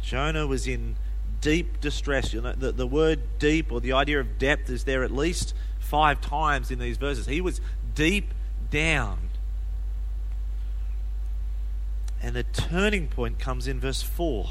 Jonah 0.00 0.46
was 0.46 0.66
in 0.66 0.96
deep 1.40 1.80
distress. 1.80 2.32
You 2.32 2.40
know, 2.40 2.52
the, 2.52 2.72
the 2.72 2.86
word 2.86 3.20
deep 3.38 3.72
or 3.72 3.80
the 3.80 3.92
idea 3.92 4.20
of 4.20 4.38
depth 4.38 4.70
is 4.70 4.84
there 4.84 5.02
at 5.02 5.10
least 5.10 5.54
five 5.78 6.20
times 6.20 6.70
in 6.70 6.78
these 6.78 6.96
verses. 6.96 7.26
He 7.26 7.40
was 7.40 7.60
deep 7.94 8.32
down. 8.70 9.18
And 12.20 12.34
the 12.34 12.42
turning 12.42 13.06
point 13.06 13.38
comes 13.38 13.68
in 13.68 13.78
verse 13.78 14.02
4. 14.02 14.46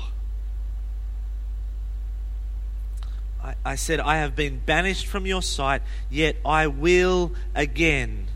I, 3.44 3.56
I 3.66 3.76
said, 3.76 4.00
I 4.00 4.18
have 4.18 4.36
been 4.36 4.62
banished 4.66 5.06
from 5.06 5.26
your 5.26 5.42
sight, 5.42 5.82
yet 6.10 6.38
I 6.46 6.68
will 6.68 7.34
again 7.54 8.28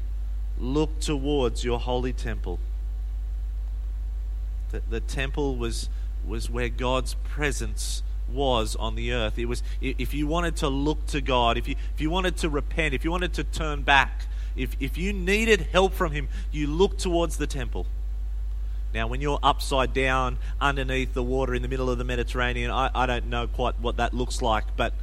look 0.58 1.00
towards 1.00 1.64
your 1.64 1.80
holy 1.80 2.14
temple. 2.14 2.60
The, 4.72 4.82
the 4.90 5.00
temple 5.00 5.56
was, 5.56 5.90
was 6.26 6.50
where 6.50 6.70
God's 6.70 7.16
presence 7.24 8.04
was 8.30 8.76
on 8.76 8.96
the 8.96 9.14
earth. 9.14 9.38
It 9.38 9.46
was 9.46 9.64
if 9.82 10.14
you 10.14 10.28
wanted 10.28 10.58
to 10.58 10.70
look 10.70 11.06
to 11.08 11.22
God, 11.22 11.58
if 11.58 11.68
you 11.68 11.76
if 11.94 12.02
you 12.02 12.10
wanted 12.10 12.38
to 12.38 12.50
repent, 12.50 12.94
if 12.94 13.04
you 13.04 13.12
wanted 13.12 13.34
to 13.34 13.44
turn 13.44 13.82
back, 13.84 14.26
if 14.56 14.76
if 14.80 14.98
you 14.98 15.14
needed 15.14 15.68
help 15.72 15.94
from 15.94 16.12
him, 16.12 16.28
you 16.52 16.68
looked 16.68 17.00
towards 17.00 17.38
the 17.38 17.48
temple. 17.48 17.86
Now, 18.94 19.08
when 19.08 19.22
you're 19.22 19.40
upside 19.42 19.94
down 19.94 20.38
underneath 20.60 21.14
the 21.14 21.24
water 21.24 21.56
in 21.56 21.62
the 21.62 21.70
middle 21.70 21.90
of 21.90 21.98
the 21.98 22.04
Mediterranean, 22.04 22.72
I, 22.72 22.92
I 22.94 23.06
don't 23.06 23.28
know 23.28 23.48
quite 23.48 23.80
what 23.80 23.98
that 23.98 24.14
looks 24.14 24.42
like, 24.42 24.66
but 24.76 24.94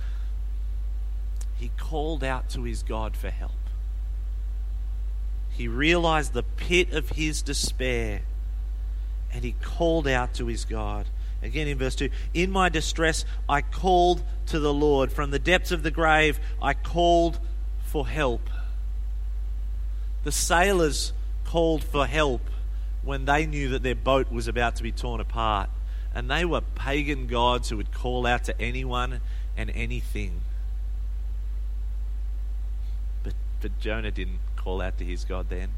he 1.56 1.70
called 1.78 2.22
out 2.22 2.50
to 2.50 2.64
his 2.64 2.82
God 2.82 3.16
for 3.16 3.30
help. 3.30 3.52
He 5.50 5.66
realized 5.66 6.34
the 6.34 6.42
pit 6.42 6.92
of 6.92 7.10
his 7.10 7.42
despair 7.42 8.22
and 9.32 9.42
he 9.42 9.52
called 9.60 10.06
out 10.06 10.34
to 10.34 10.46
his 10.46 10.64
God. 10.64 11.06
Again 11.42 11.68
in 11.68 11.78
verse 11.78 11.94
2 11.94 12.10
In 12.34 12.50
my 12.50 12.68
distress, 12.68 13.24
I 13.48 13.62
called 13.62 14.22
to 14.46 14.58
the 14.58 14.74
Lord. 14.74 15.12
From 15.12 15.30
the 15.30 15.38
depths 15.38 15.72
of 15.72 15.82
the 15.82 15.90
grave, 15.90 16.40
I 16.60 16.74
called 16.74 17.38
for 17.84 18.06
help. 18.06 18.48
The 20.24 20.32
sailors 20.32 21.12
called 21.44 21.84
for 21.84 22.06
help 22.06 22.42
when 23.02 23.24
they 23.24 23.46
knew 23.46 23.70
that 23.70 23.82
their 23.82 23.94
boat 23.94 24.30
was 24.30 24.48
about 24.48 24.76
to 24.76 24.82
be 24.82 24.92
torn 24.92 25.20
apart. 25.20 25.70
And 26.14 26.30
they 26.30 26.44
were 26.44 26.60
pagan 26.60 27.26
gods 27.26 27.68
who 27.68 27.76
would 27.76 27.92
call 27.92 28.26
out 28.26 28.44
to 28.44 28.60
anyone 28.60 29.20
and 29.56 29.70
anything. 29.70 30.40
But, 33.22 33.34
but 33.60 33.78
Jonah 33.78 34.10
didn't 34.10 34.40
call 34.56 34.82
out 34.82 34.98
to 34.98 35.04
his 35.04 35.24
God 35.24 35.48
then. 35.48 35.70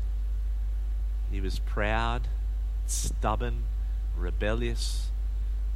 He 1.31 1.41
was 1.41 1.59
proud, 1.59 2.27
stubborn, 2.87 3.65
rebellious, 4.17 5.10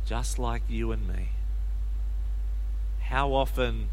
just 0.04 0.38
like 0.38 0.62
you 0.68 0.92
and 0.92 1.06
me. 1.08 1.30
How 3.00 3.32
often 3.32 3.88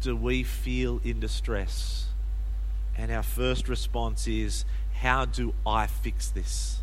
do 0.00 0.16
we 0.16 0.42
feel 0.42 1.00
in 1.04 1.20
distress? 1.20 2.06
And 2.96 3.10
our 3.10 3.22
first 3.22 3.68
response 3.68 4.26
is, 4.26 4.64
How 4.94 5.24
do 5.24 5.54
I 5.66 5.86
fix 5.86 6.28
this? 6.28 6.80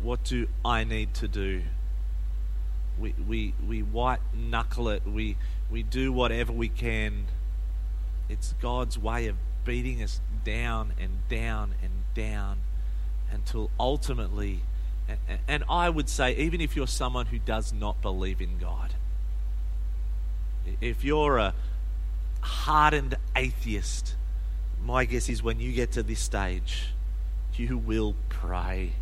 What 0.00 0.24
do 0.24 0.48
I 0.64 0.84
need 0.84 1.14
to 1.14 1.28
do? 1.28 1.62
We, 2.98 3.14
we, 3.26 3.54
we 3.66 3.82
white 3.82 4.20
knuckle 4.34 4.88
it, 4.88 5.06
we, 5.06 5.36
we 5.70 5.82
do 5.82 6.12
whatever 6.12 6.52
we 6.52 6.68
can. 6.68 7.26
It's 8.28 8.54
God's 8.60 8.98
way 8.98 9.28
of 9.28 9.36
beating 9.64 10.02
us 10.02 10.20
down 10.44 10.92
and 11.00 11.28
down 11.28 11.74
and 11.82 11.92
down 12.14 12.58
until 13.30 13.70
ultimately, 13.78 14.60
and, 15.48 15.64
I 15.68 15.90
would 15.90 16.08
say, 16.08 16.36
even 16.36 16.60
if 16.60 16.76
you're 16.76 16.86
someone 16.86 17.26
who 17.26 17.38
does 17.38 17.72
not 17.72 18.00
believe 18.00 18.40
in 18.40 18.58
God, 18.58 18.94
if 20.80 21.04
you're 21.04 21.38
a 21.38 21.54
hardened 22.40 23.16
atheist, 23.36 24.14
my 24.84 25.04
guess 25.04 25.28
is 25.28 25.42
when 25.42 25.60
you 25.60 25.72
get 25.72 25.92
to 25.92 26.02
this 26.02 26.20
stage, 26.20 26.88
you 27.54 27.76
will 27.76 28.14
pray. 28.28 28.92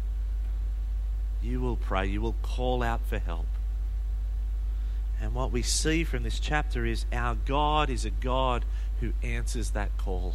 You 1.42 1.60
will 1.60 1.76
pray. 1.76 2.06
You 2.06 2.20
will 2.20 2.36
call 2.42 2.82
out 2.82 3.00
for 3.06 3.18
help. 3.18 3.46
And 5.20 5.34
what 5.34 5.52
we 5.52 5.62
see 5.62 6.04
from 6.04 6.22
this 6.22 6.40
chapter 6.40 6.86
is 6.86 7.04
our 7.12 7.34
God 7.34 7.90
is 7.90 8.04
a 8.04 8.10
God 8.10 8.64
who 9.00 9.12
answers 9.22 9.70
that 9.70 9.96
call. 9.98 10.34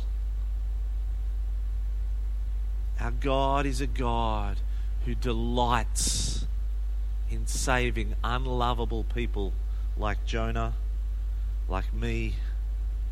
Our 2.99 3.11
God 3.11 3.65
is 3.65 3.81
a 3.81 3.87
God 3.87 4.57
who 5.05 5.13
delights 5.13 6.47
in 7.29 7.45
saving 7.45 8.15
unlovable 8.23 9.03
people 9.03 9.53
like 9.97 10.25
Jonah, 10.25 10.73
like 11.69 11.93
me, 11.93 12.35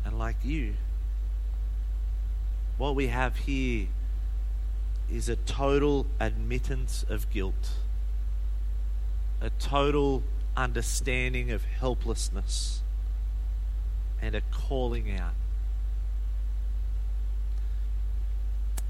and 0.04 0.18
like 0.18 0.36
you. 0.42 0.74
What 2.76 2.96
we 2.96 3.06
have 3.06 3.36
here 3.36 3.86
is 5.10 5.28
a 5.28 5.36
total 5.36 6.06
admittance 6.18 7.04
of 7.08 7.30
guilt, 7.30 7.74
a 9.40 9.50
total 9.50 10.24
understanding 10.56 11.52
of 11.52 11.64
helplessness, 11.64 12.82
and 14.20 14.34
a 14.34 14.40
calling 14.50 15.16
out. 15.16 15.34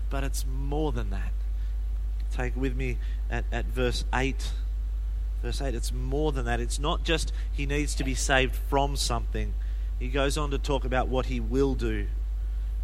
But 0.08 0.24
it's 0.24 0.46
more 0.46 0.90
than 0.92 1.10
that. 1.10 1.32
Take 2.34 2.56
with 2.56 2.74
me 2.74 2.98
at, 3.30 3.44
at 3.52 3.66
verse 3.66 4.04
8. 4.12 4.50
Verse 5.40 5.62
8, 5.62 5.74
it's 5.74 5.92
more 5.92 6.32
than 6.32 6.46
that. 6.46 6.58
It's 6.58 6.80
not 6.80 7.04
just 7.04 7.32
he 7.52 7.64
needs 7.64 7.94
to 7.94 8.04
be 8.04 8.14
saved 8.14 8.56
from 8.56 8.96
something. 8.96 9.54
He 10.00 10.08
goes 10.08 10.36
on 10.36 10.50
to 10.50 10.58
talk 10.58 10.84
about 10.84 11.06
what 11.06 11.26
he 11.26 11.38
will 11.38 11.74
do. 11.74 12.08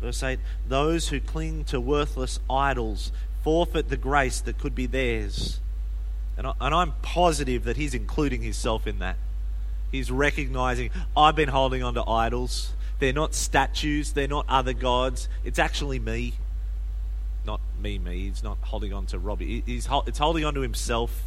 Verse 0.00 0.22
8 0.22 0.38
Those 0.68 1.08
who 1.08 1.20
cling 1.20 1.64
to 1.64 1.80
worthless 1.80 2.38
idols 2.48 3.10
forfeit 3.42 3.88
the 3.88 3.96
grace 3.96 4.40
that 4.40 4.58
could 4.58 4.74
be 4.74 4.86
theirs. 4.86 5.58
And, 6.36 6.46
I, 6.46 6.52
and 6.60 6.72
I'm 6.72 6.92
positive 7.02 7.64
that 7.64 7.76
he's 7.76 7.94
including 7.94 8.42
himself 8.42 8.86
in 8.86 9.00
that. 9.00 9.16
He's 9.90 10.12
recognizing, 10.12 10.90
I've 11.16 11.34
been 11.34 11.48
holding 11.48 11.82
on 11.82 11.94
to 11.94 12.08
idols. 12.08 12.72
They're 13.00 13.12
not 13.12 13.34
statues, 13.34 14.12
they're 14.12 14.28
not 14.28 14.46
other 14.48 14.74
gods. 14.74 15.28
It's 15.42 15.58
actually 15.58 15.98
me 15.98 16.34
not 17.44 17.60
me, 17.80 17.98
me. 17.98 18.28
He's 18.28 18.42
not 18.42 18.58
holding 18.60 18.92
on 18.92 19.06
to 19.06 19.18
Robbie. 19.18 19.62
He's 19.66 19.88
it's 20.06 20.18
holding 20.18 20.44
on 20.44 20.54
to 20.54 20.60
himself. 20.60 21.24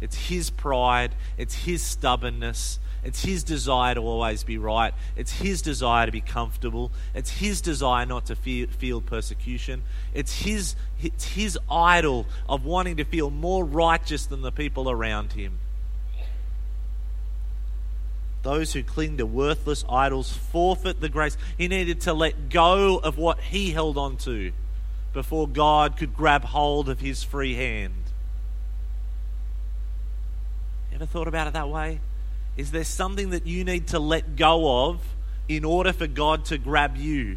It's 0.00 0.28
his 0.28 0.50
pride. 0.50 1.14
It's 1.38 1.54
his 1.54 1.82
stubbornness. 1.82 2.78
It's 3.04 3.22
his 3.22 3.44
desire 3.44 3.94
to 3.94 4.00
always 4.00 4.44
be 4.44 4.56
right. 4.56 4.94
It's 5.14 5.32
his 5.32 5.60
desire 5.60 6.06
to 6.06 6.12
be 6.12 6.22
comfortable. 6.22 6.90
It's 7.14 7.30
his 7.30 7.60
desire 7.60 8.06
not 8.06 8.26
to 8.26 8.36
feel, 8.36 8.66
feel 8.68 9.00
persecution. 9.02 9.82
It's 10.14 10.40
his, 10.42 10.74
it's 11.02 11.24
his 11.24 11.58
idol 11.70 12.26
of 12.48 12.64
wanting 12.64 12.96
to 12.96 13.04
feel 13.04 13.30
more 13.30 13.64
righteous 13.64 14.24
than 14.26 14.40
the 14.40 14.52
people 14.52 14.90
around 14.90 15.34
him. 15.34 15.58
Those 18.42 18.72
who 18.72 18.82
cling 18.82 19.18
to 19.18 19.26
worthless 19.26 19.84
idols 19.88 20.32
forfeit 20.32 21.00
the 21.00 21.08
grace. 21.08 21.36
He 21.56 21.68
needed 21.68 22.02
to 22.02 22.12
let 22.12 22.48
go 22.48 22.98
of 22.98 23.16
what 23.16 23.40
he 23.40 23.70
held 23.70 23.96
on 23.96 24.16
to 24.18 24.52
before 25.14 25.48
God 25.48 25.96
could 25.96 26.14
grab 26.14 26.44
hold 26.44 26.90
of 26.90 27.00
his 27.00 27.22
free 27.22 27.54
hand. 27.54 27.94
Ever 30.92 31.06
thought 31.06 31.28
about 31.28 31.46
it 31.46 31.54
that 31.54 31.68
way? 31.68 32.00
Is 32.56 32.70
there 32.70 32.84
something 32.84 33.30
that 33.30 33.46
you 33.46 33.64
need 33.64 33.88
to 33.88 33.98
let 33.98 34.36
go 34.36 34.88
of 34.88 35.00
in 35.48 35.64
order 35.64 35.92
for 35.92 36.06
God 36.06 36.44
to 36.46 36.58
grab 36.58 36.96
you? 36.96 37.36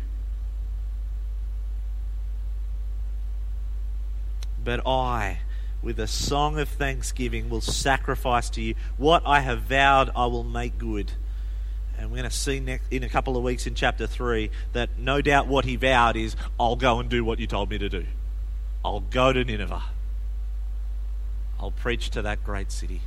But 4.63 4.85
I, 4.85 5.39
with 5.81 5.99
a 5.99 6.07
song 6.07 6.59
of 6.59 6.67
thanksgiving, 6.67 7.49
will 7.49 7.61
sacrifice 7.61 8.49
to 8.51 8.61
you. 8.61 8.75
What 8.97 9.23
I 9.25 9.39
have 9.39 9.61
vowed, 9.61 10.11
I 10.15 10.25
will 10.25 10.43
make 10.43 10.77
good. 10.77 11.13
And 11.97 12.11
we're 12.11 12.17
going 12.17 12.29
to 12.29 12.35
see 12.35 12.59
next, 12.59 12.91
in 12.91 13.03
a 13.03 13.09
couple 13.09 13.35
of 13.35 13.43
weeks 13.43 13.65
in 13.65 13.73
chapter 13.73 14.05
3 14.05 14.51
that 14.73 14.97
no 14.97 15.21
doubt 15.21 15.47
what 15.47 15.65
he 15.65 15.75
vowed 15.75 16.15
is, 16.15 16.35
I'll 16.59 16.75
go 16.75 16.99
and 16.99 17.09
do 17.09 17.25
what 17.25 17.39
you 17.39 17.47
told 17.47 17.69
me 17.69 17.77
to 17.79 17.89
do. 17.89 18.05
I'll 18.85 18.99
go 18.99 19.33
to 19.33 19.43
Nineveh. 19.43 19.83
I'll 21.59 21.71
preach 21.71 22.11
to 22.11 22.21
that 22.21 22.43
great 22.43 22.71
city. 22.71 23.01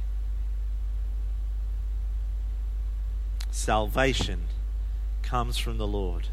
Salvation 3.51 4.43
comes 5.23 5.57
from 5.57 5.79
the 5.79 5.87
Lord. 5.87 6.29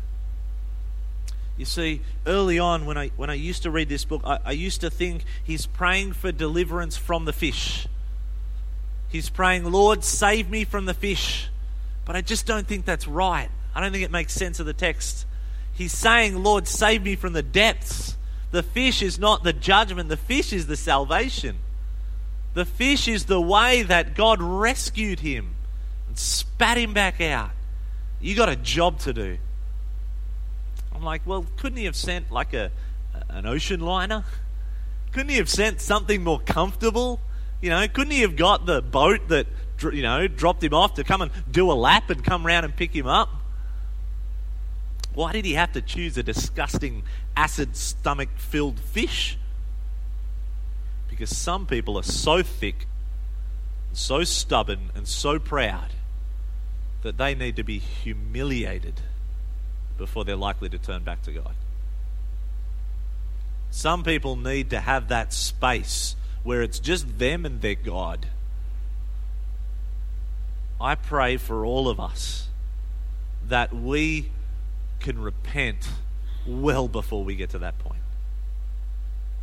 You 1.57 1.65
see, 1.65 2.01
early 2.25 2.59
on 2.59 2.85
when 2.85 2.97
I, 2.97 3.09
when 3.15 3.29
I 3.29 3.33
used 3.33 3.63
to 3.63 3.71
read 3.71 3.89
this 3.89 4.05
book, 4.05 4.21
I, 4.23 4.39
I 4.45 4.51
used 4.51 4.81
to 4.81 4.89
think 4.89 5.23
he's 5.43 5.65
praying 5.65 6.13
for 6.13 6.31
deliverance 6.31 6.97
from 6.97 7.25
the 7.25 7.33
fish. 7.33 7.87
He's 9.09 9.29
praying, 9.29 9.63
Lord, 9.63 10.03
save 10.03 10.49
me 10.49 10.65
from 10.65 10.85
the 10.85 10.93
fish. 10.93 11.49
But 12.07 12.15
I 12.15 12.21
just 12.21 12.45
don't 12.45 12.65
think 12.65 12.85
that's 12.85 13.05
right. 13.05 13.49
I 13.75 13.81
don't 13.81 13.91
think 13.91 14.05
it 14.05 14.11
makes 14.11 14.31
sense 14.31 14.61
of 14.61 14.65
the 14.65 14.73
text. 14.73 15.25
He's 15.73 15.91
saying, 15.91 16.41
Lord, 16.41 16.65
save 16.67 17.03
me 17.03 17.17
from 17.17 17.33
the 17.33 17.43
depths. 17.43 18.15
The 18.51 18.63
fish 18.63 19.01
is 19.01 19.19
not 19.19 19.43
the 19.43 19.51
judgment, 19.51 20.07
the 20.07 20.15
fish 20.15 20.53
is 20.53 20.67
the 20.67 20.77
salvation. 20.77 21.57
The 22.53 22.63
fish 22.65 23.07
is 23.09 23.25
the 23.25 23.41
way 23.41 23.83
that 23.83 24.15
God 24.15 24.41
rescued 24.41 25.19
him 25.19 25.55
and 26.07 26.17
spat 26.17 26.77
him 26.77 26.93
back 26.93 27.19
out. 27.19 27.51
You 28.21 28.35
got 28.35 28.49
a 28.49 28.55
job 28.55 28.99
to 28.99 29.13
do. 29.13 29.37
I'm 30.95 31.03
like, 31.03 31.21
well, 31.25 31.45
couldn't 31.57 31.77
he 31.77 31.85
have 31.85 31.95
sent 31.95 32.31
like 32.31 32.53
a 32.53 32.71
an 33.29 33.45
ocean 33.45 33.81
liner? 33.81 34.23
Couldn't 35.11 35.29
he 35.29 35.37
have 35.37 35.49
sent 35.49 35.81
something 35.81 36.23
more 36.23 36.39
comfortable? 36.39 37.19
You 37.61 37.69
know, 37.69 37.87
couldn't 37.87 38.11
he 38.11 38.21
have 38.21 38.35
got 38.35 38.65
the 38.65 38.81
boat 38.81 39.27
that 39.27 39.47
you 39.81 40.01
know 40.01 40.27
dropped 40.27 40.63
him 40.63 40.73
off 40.73 40.95
to 40.95 41.03
come 41.03 41.21
and 41.21 41.31
do 41.49 41.71
a 41.71 41.73
lap 41.73 42.09
and 42.09 42.23
come 42.23 42.45
round 42.45 42.65
and 42.65 42.75
pick 42.75 42.95
him 42.95 43.07
up? 43.07 43.29
Why 45.13 45.31
did 45.31 45.45
he 45.45 45.53
have 45.53 45.73
to 45.73 45.81
choose 45.81 46.17
a 46.17 46.23
disgusting 46.23 47.03
acid 47.35 47.75
stomach 47.75 48.29
filled 48.37 48.79
fish? 48.79 49.37
Because 51.09 51.35
some 51.35 51.65
people 51.65 51.97
are 51.97 52.03
so 52.03 52.43
thick, 52.43 52.85
and 53.89 53.97
so 53.97 54.23
stubborn, 54.23 54.91
and 54.93 55.07
so 55.07 55.39
proud 55.39 55.89
that 57.01 57.17
they 57.17 57.33
need 57.33 57.55
to 57.55 57.63
be 57.63 57.79
humiliated 57.79 59.01
before 59.97 60.23
they're 60.23 60.35
likely 60.35 60.69
to 60.69 60.77
turn 60.77 61.03
back 61.03 61.23
to 61.23 61.31
God. 61.31 61.55
Some 63.71 64.03
people 64.03 64.35
need 64.35 64.69
to 64.69 64.79
have 64.79 65.07
that 65.07 65.33
space 65.33 66.15
where 66.43 66.61
it's 66.61 66.79
just 66.79 67.17
them 67.17 67.45
and 67.45 67.61
their 67.61 67.75
God. 67.75 68.27
I 70.79 70.95
pray 70.95 71.37
for 71.37 71.65
all 71.65 71.89
of 71.89 71.99
us 71.99 72.47
that 73.47 73.73
we 73.73 74.31
can 74.99 75.19
repent 75.19 75.87
well 76.45 76.87
before 76.87 77.23
we 77.23 77.35
get 77.35 77.51
to 77.51 77.59
that 77.59 77.79
point. 77.79 78.01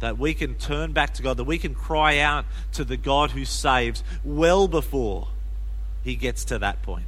That 0.00 0.18
we 0.18 0.34
can 0.34 0.54
turn 0.54 0.92
back 0.92 1.14
to 1.14 1.22
God, 1.22 1.36
that 1.38 1.44
we 1.44 1.58
can 1.58 1.74
cry 1.74 2.18
out 2.18 2.44
to 2.72 2.84
the 2.84 2.96
God 2.96 3.32
who 3.32 3.44
saves 3.44 4.02
well 4.22 4.68
before 4.68 5.28
he 6.02 6.16
gets 6.16 6.44
to 6.46 6.58
that 6.58 6.82
point. 6.82 7.06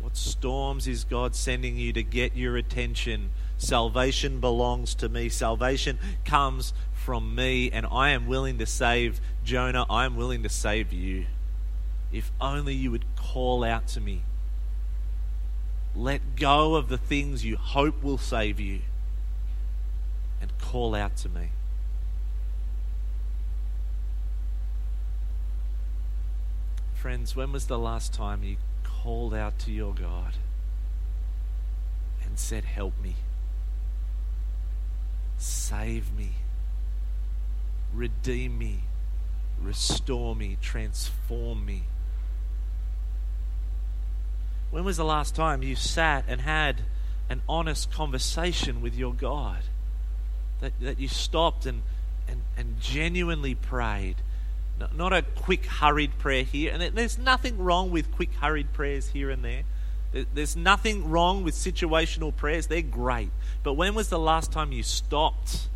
What 0.00 0.16
storms 0.16 0.86
is 0.86 1.04
God 1.04 1.34
sending 1.34 1.76
you 1.76 1.92
to 1.92 2.02
get 2.02 2.36
your 2.36 2.56
attention? 2.56 3.30
Salvation 3.56 4.40
belongs 4.40 4.94
to 4.96 5.08
me. 5.08 5.28
Salvation 5.28 5.98
comes 6.24 6.72
from 6.92 7.34
me, 7.34 7.70
and 7.70 7.86
I 7.86 8.10
am 8.10 8.26
willing 8.26 8.58
to 8.58 8.66
save 8.66 9.20
Jonah. 9.44 9.86
I 9.88 10.04
am 10.04 10.16
willing 10.16 10.42
to 10.42 10.48
save 10.48 10.92
you. 10.92 11.26
If 12.12 12.30
only 12.40 12.74
you 12.74 12.90
would 12.90 13.04
call 13.16 13.64
out 13.64 13.86
to 13.88 14.00
me. 14.00 14.22
Let 15.96 16.36
go 16.36 16.74
of 16.74 16.88
the 16.88 16.98
things 16.98 17.44
you 17.44 17.56
hope 17.56 18.02
will 18.02 18.18
save 18.18 18.58
you 18.58 18.80
and 20.40 20.56
call 20.58 20.94
out 20.94 21.16
to 21.18 21.28
me. 21.28 21.50
Friends, 26.94 27.36
when 27.36 27.52
was 27.52 27.66
the 27.66 27.78
last 27.78 28.12
time 28.12 28.42
you 28.42 28.56
called 28.82 29.34
out 29.34 29.58
to 29.60 29.70
your 29.70 29.92
God 29.92 30.34
and 32.24 32.38
said, 32.38 32.64
Help 32.64 32.94
me, 33.00 33.14
save 35.44 36.12
me, 36.12 36.30
redeem 37.92 38.58
me, 38.58 38.80
restore 39.60 40.34
me, 40.34 40.56
transform 40.60 41.64
me? 41.64 41.84
When 44.70 44.84
was 44.84 44.96
the 44.96 45.04
last 45.04 45.36
time 45.36 45.62
you 45.62 45.76
sat 45.76 46.24
and 46.26 46.40
had 46.40 46.80
an 47.28 47.42
honest 47.48 47.92
conversation 47.92 48.80
with 48.80 48.96
your 48.96 49.12
God? 49.12 49.62
That, 50.60 50.72
that 50.80 50.98
you 50.98 51.08
stopped 51.08 51.66
and, 51.66 51.82
and, 52.26 52.42
and 52.56 52.80
genuinely 52.80 53.54
prayed? 53.54 54.16
Not 54.96 55.12
a 55.12 55.22
quick, 55.22 55.66
hurried 55.66 56.18
prayer 56.18 56.42
here. 56.42 56.72
And 56.72 56.96
there's 56.96 57.18
nothing 57.18 57.58
wrong 57.58 57.92
with 57.92 58.10
quick, 58.10 58.34
hurried 58.34 58.72
prayers 58.72 59.10
here 59.10 59.30
and 59.30 59.44
there. 59.44 59.62
There's 60.34 60.54
nothing 60.56 61.10
wrong 61.10 61.42
with 61.42 61.54
situational 61.54 62.34
prayers. 62.34 62.68
They're 62.68 62.82
great. 62.82 63.30
But 63.62 63.72
when 63.74 63.94
was 63.94 64.08
the 64.08 64.18
last 64.18 64.52
time 64.52 64.70
you 64.70 64.82
stopped, 64.82 65.68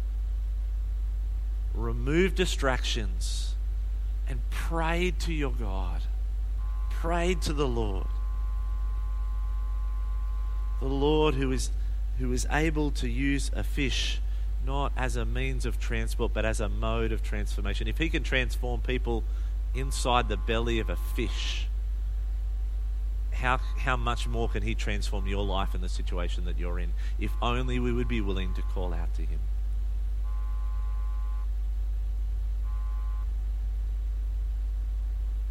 removed 1.74 2.36
distractions, 2.36 3.54
and 4.28 4.40
prayed 4.50 5.18
to 5.20 5.32
your 5.32 5.52
God? 5.52 6.02
Prayed 6.90 7.42
to 7.42 7.52
the 7.52 7.66
Lord 7.66 8.06
the 10.80 10.86
Lord 10.86 11.34
who 11.34 11.50
is, 11.52 11.70
who 12.18 12.32
is 12.32 12.46
able 12.50 12.90
to 12.92 13.08
use 13.08 13.50
a 13.54 13.64
fish 13.64 14.20
not 14.66 14.92
as 14.96 15.16
a 15.16 15.24
means 15.24 15.64
of 15.64 15.78
transport, 15.78 16.32
but 16.34 16.44
as 16.44 16.60
a 16.60 16.68
mode 16.68 17.12
of 17.12 17.22
transformation. 17.22 17.88
If 17.88 17.98
He 17.98 18.08
can 18.08 18.22
transform 18.22 18.80
people 18.80 19.24
inside 19.74 20.28
the 20.28 20.36
belly 20.36 20.78
of 20.78 20.90
a 20.90 20.96
fish, 20.96 21.67
how, 23.38 23.58
how 23.78 23.96
much 23.96 24.26
more 24.26 24.48
can 24.48 24.62
He 24.62 24.74
transform 24.74 25.26
your 25.26 25.44
life 25.44 25.74
and 25.74 25.82
the 25.82 25.88
situation 25.88 26.44
that 26.44 26.58
you're 26.58 26.78
in? 26.78 26.92
If 27.18 27.30
only 27.40 27.78
we 27.78 27.92
would 27.92 28.08
be 28.08 28.20
willing 28.20 28.54
to 28.54 28.62
call 28.62 28.92
out 28.92 29.14
to 29.14 29.22
Him. 29.22 29.38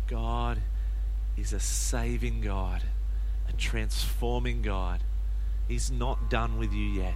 God 0.07 0.59
is 1.37 1.53
a 1.53 1.59
saving 1.59 2.41
God, 2.41 2.81
a 3.47 3.53
transforming 3.53 4.61
God. 4.61 5.01
He's 5.67 5.91
not 5.91 6.29
done 6.29 6.57
with 6.57 6.73
you 6.73 6.85
yet. 6.85 7.15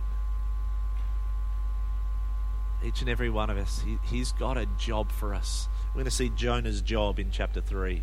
Each 2.83 3.01
and 3.01 3.09
every 3.09 3.29
one 3.29 3.49
of 3.49 3.57
us, 3.57 3.81
he, 3.85 3.97
He's 4.05 4.31
got 4.33 4.57
a 4.57 4.67
job 4.77 5.11
for 5.11 5.33
us. 5.33 5.67
We're 5.89 6.01
going 6.01 6.05
to 6.05 6.11
see 6.11 6.29
Jonah's 6.29 6.81
job 6.81 7.19
in 7.19 7.31
chapter 7.31 7.61
3, 7.61 8.01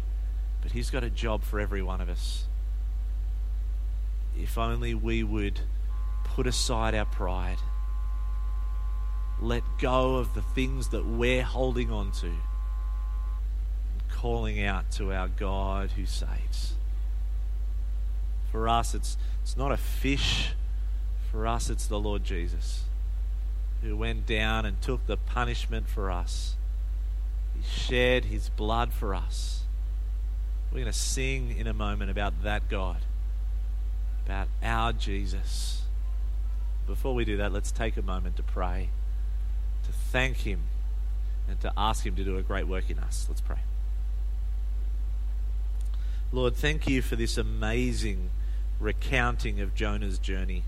but 0.63 0.73
He's 0.73 0.91
got 0.91 1.05
a 1.05 1.11
job 1.11 1.43
for 1.43 1.61
every 1.61 1.83
one 1.83 2.01
of 2.01 2.09
us. 2.09 2.48
If 4.41 4.57
only 4.57 4.95
we 4.95 5.23
would 5.23 5.61
put 6.25 6.47
aside 6.47 6.95
our 6.95 7.05
pride, 7.05 7.59
let 9.41 9.63
go 9.79 10.17
of 10.17 10.35
the 10.35 10.43
things 10.43 10.89
that 10.89 11.07
we're 11.07 11.43
holding 11.43 11.91
on 11.91 12.13
to, 12.13 12.27
and 12.27 14.09
calling 14.11 14.63
out 14.63 14.91
to 14.93 15.13
our 15.13 15.29
God 15.29 15.91
who 15.93 16.07
saves. 16.07 16.75
For 18.51 18.69
us, 18.69 18.95
it's, 18.95 19.17
it's 19.43 19.57
not 19.57 19.73
a 19.73 19.77
fish. 19.77 20.55
For 21.31 21.47
us, 21.47 21.69
it's 21.69 21.87
the 21.87 22.01
Lord 22.01 22.25
Jesus 22.25 22.85
who 23.83 23.97
went 23.97 24.27
down 24.27 24.67
and 24.67 24.81
took 24.81 25.07
the 25.07 25.17
punishment 25.17 25.89
for 25.89 26.11
us. 26.11 26.57
He 27.55 27.63
shed 27.63 28.27
his 28.27 28.49
blood 28.49 28.93
for 28.93 29.15
us. 29.15 29.63
We're 30.71 30.81
going 30.81 30.93
to 30.93 30.99
sing 30.99 31.57
in 31.57 31.67
a 31.67 31.75
moment 31.75 32.11
about 32.11 32.43
that 32.43 32.69
God, 32.69 32.99
about 34.29 34.49
our 34.63 34.93
Jesus. 34.93 35.85
Before 36.87 37.15
we 37.15 37.25
do 37.25 37.39
that, 37.39 37.51
let's 37.51 37.73
take 37.73 37.97
a 37.97 38.03
moment 38.03 38.37
to 38.37 38.43
pray, 38.43 38.91
to 39.85 39.91
thank 39.91 40.39
him, 40.39 40.65
and 41.49 41.59
to 41.63 41.73
ask 41.79 42.05
him 42.05 42.15
to 42.17 42.25
do 42.25 42.37
a 42.37 42.43
great 42.43 42.69
work 42.69 42.91
in 42.91 42.99
us. 42.99 43.25
Let's 43.27 43.41
pray. 43.41 43.61
Lord, 46.31 46.55
thank 46.57 46.87
you 46.87 47.01
for 47.01 47.17
this 47.17 47.39
amazing 47.39 48.29
recounting 48.79 49.63
of 49.63 49.75
Jonah's 49.75 50.19
journey. 50.19 50.65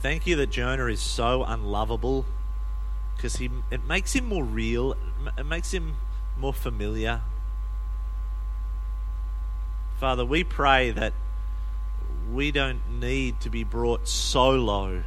Thank 0.00 0.26
you 0.26 0.36
that 0.36 0.50
Jonah 0.50 0.86
is 0.86 1.02
so 1.02 1.44
unlovable 1.44 2.24
because 3.14 3.36
he 3.36 3.50
it 3.70 3.84
makes 3.84 4.14
him 4.14 4.24
more 4.24 4.42
real, 4.44 4.96
it 5.36 5.44
makes 5.44 5.70
him 5.70 5.96
more 6.38 6.54
familiar. 6.54 7.20
Father, 9.98 10.24
we 10.24 10.44
pray 10.44 10.92
that 10.92 11.12
we 12.32 12.52
don't 12.52 13.00
need 13.00 13.40
to 13.40 13.50
be 13.50 13.64
brought 13.64 14.06
so 14.06 14.50
low 14.50 15.02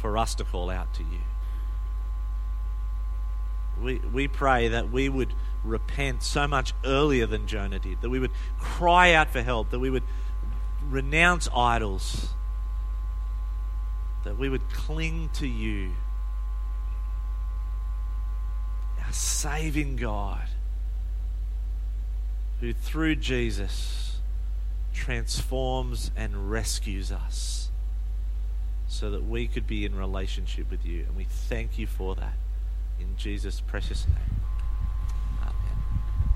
for 0.00 0.16
us 0.16 0.34
to 0.36 0.44
call 0.44 0.70
out 0.70 0.94
to 0.94 1.02
you. 1.02 1.20
We, 3.82 3.98
we 3.98 4.28
pray 4.28 4.68
that 4.68 4.90
we 4.90 5.08
would 5.08 5.32
repent 5.64 6.22
so 6.22 6.46
much 6.46 6.72
earlier 6.84 7.26
than 7.26 7.46
Jonah 7.46 7.78
did, 7.78 8.00
that 8.00 8.10
we 8.10 8.18
would 8.18 8.32
cry 8.58 9.12
out 9.12 9.30
for 9.30 9.42
help, 9.42 9.70
that 9.70 9.78
we 9.78 9.90
would 9.90 10.02
renounce 10.88 11.48
idols, 11.54 12.28
that 14.24 14.38
we 14.38 14.48
would 14.48 14.68
cling 14.70 15.30
to 15.34 15.46
you, 15.46 15.90
our 19.04 19.12
saving 19.12 19.96
God, 19.96 20.48
who 22.60 22.72
through 22.72 23.16
Jesus 23.16 24.09
transforms 24.92 26.10
and 26.16 26.50
rescues 26.50 27.10
us 27.12 27.70
so 28.88 29.10
that 29.10 29.24
we 29.24 29.46
could 29.46 29.66
be 29.66 29.84
in 29.84 29.94
relationship 29.94 30.70
with 30.70 30.84
you. 30.84 31.04
And 31.04 31.16
we 31.16 31.24
thank 31.24 31.78
you 31.78 31.86
for 31.86 32.14
that 32.16 32.34
in 32.98 33.16
Jesus' 33.16 33.60
precious 33.60 34.06
name. 34.06 34.40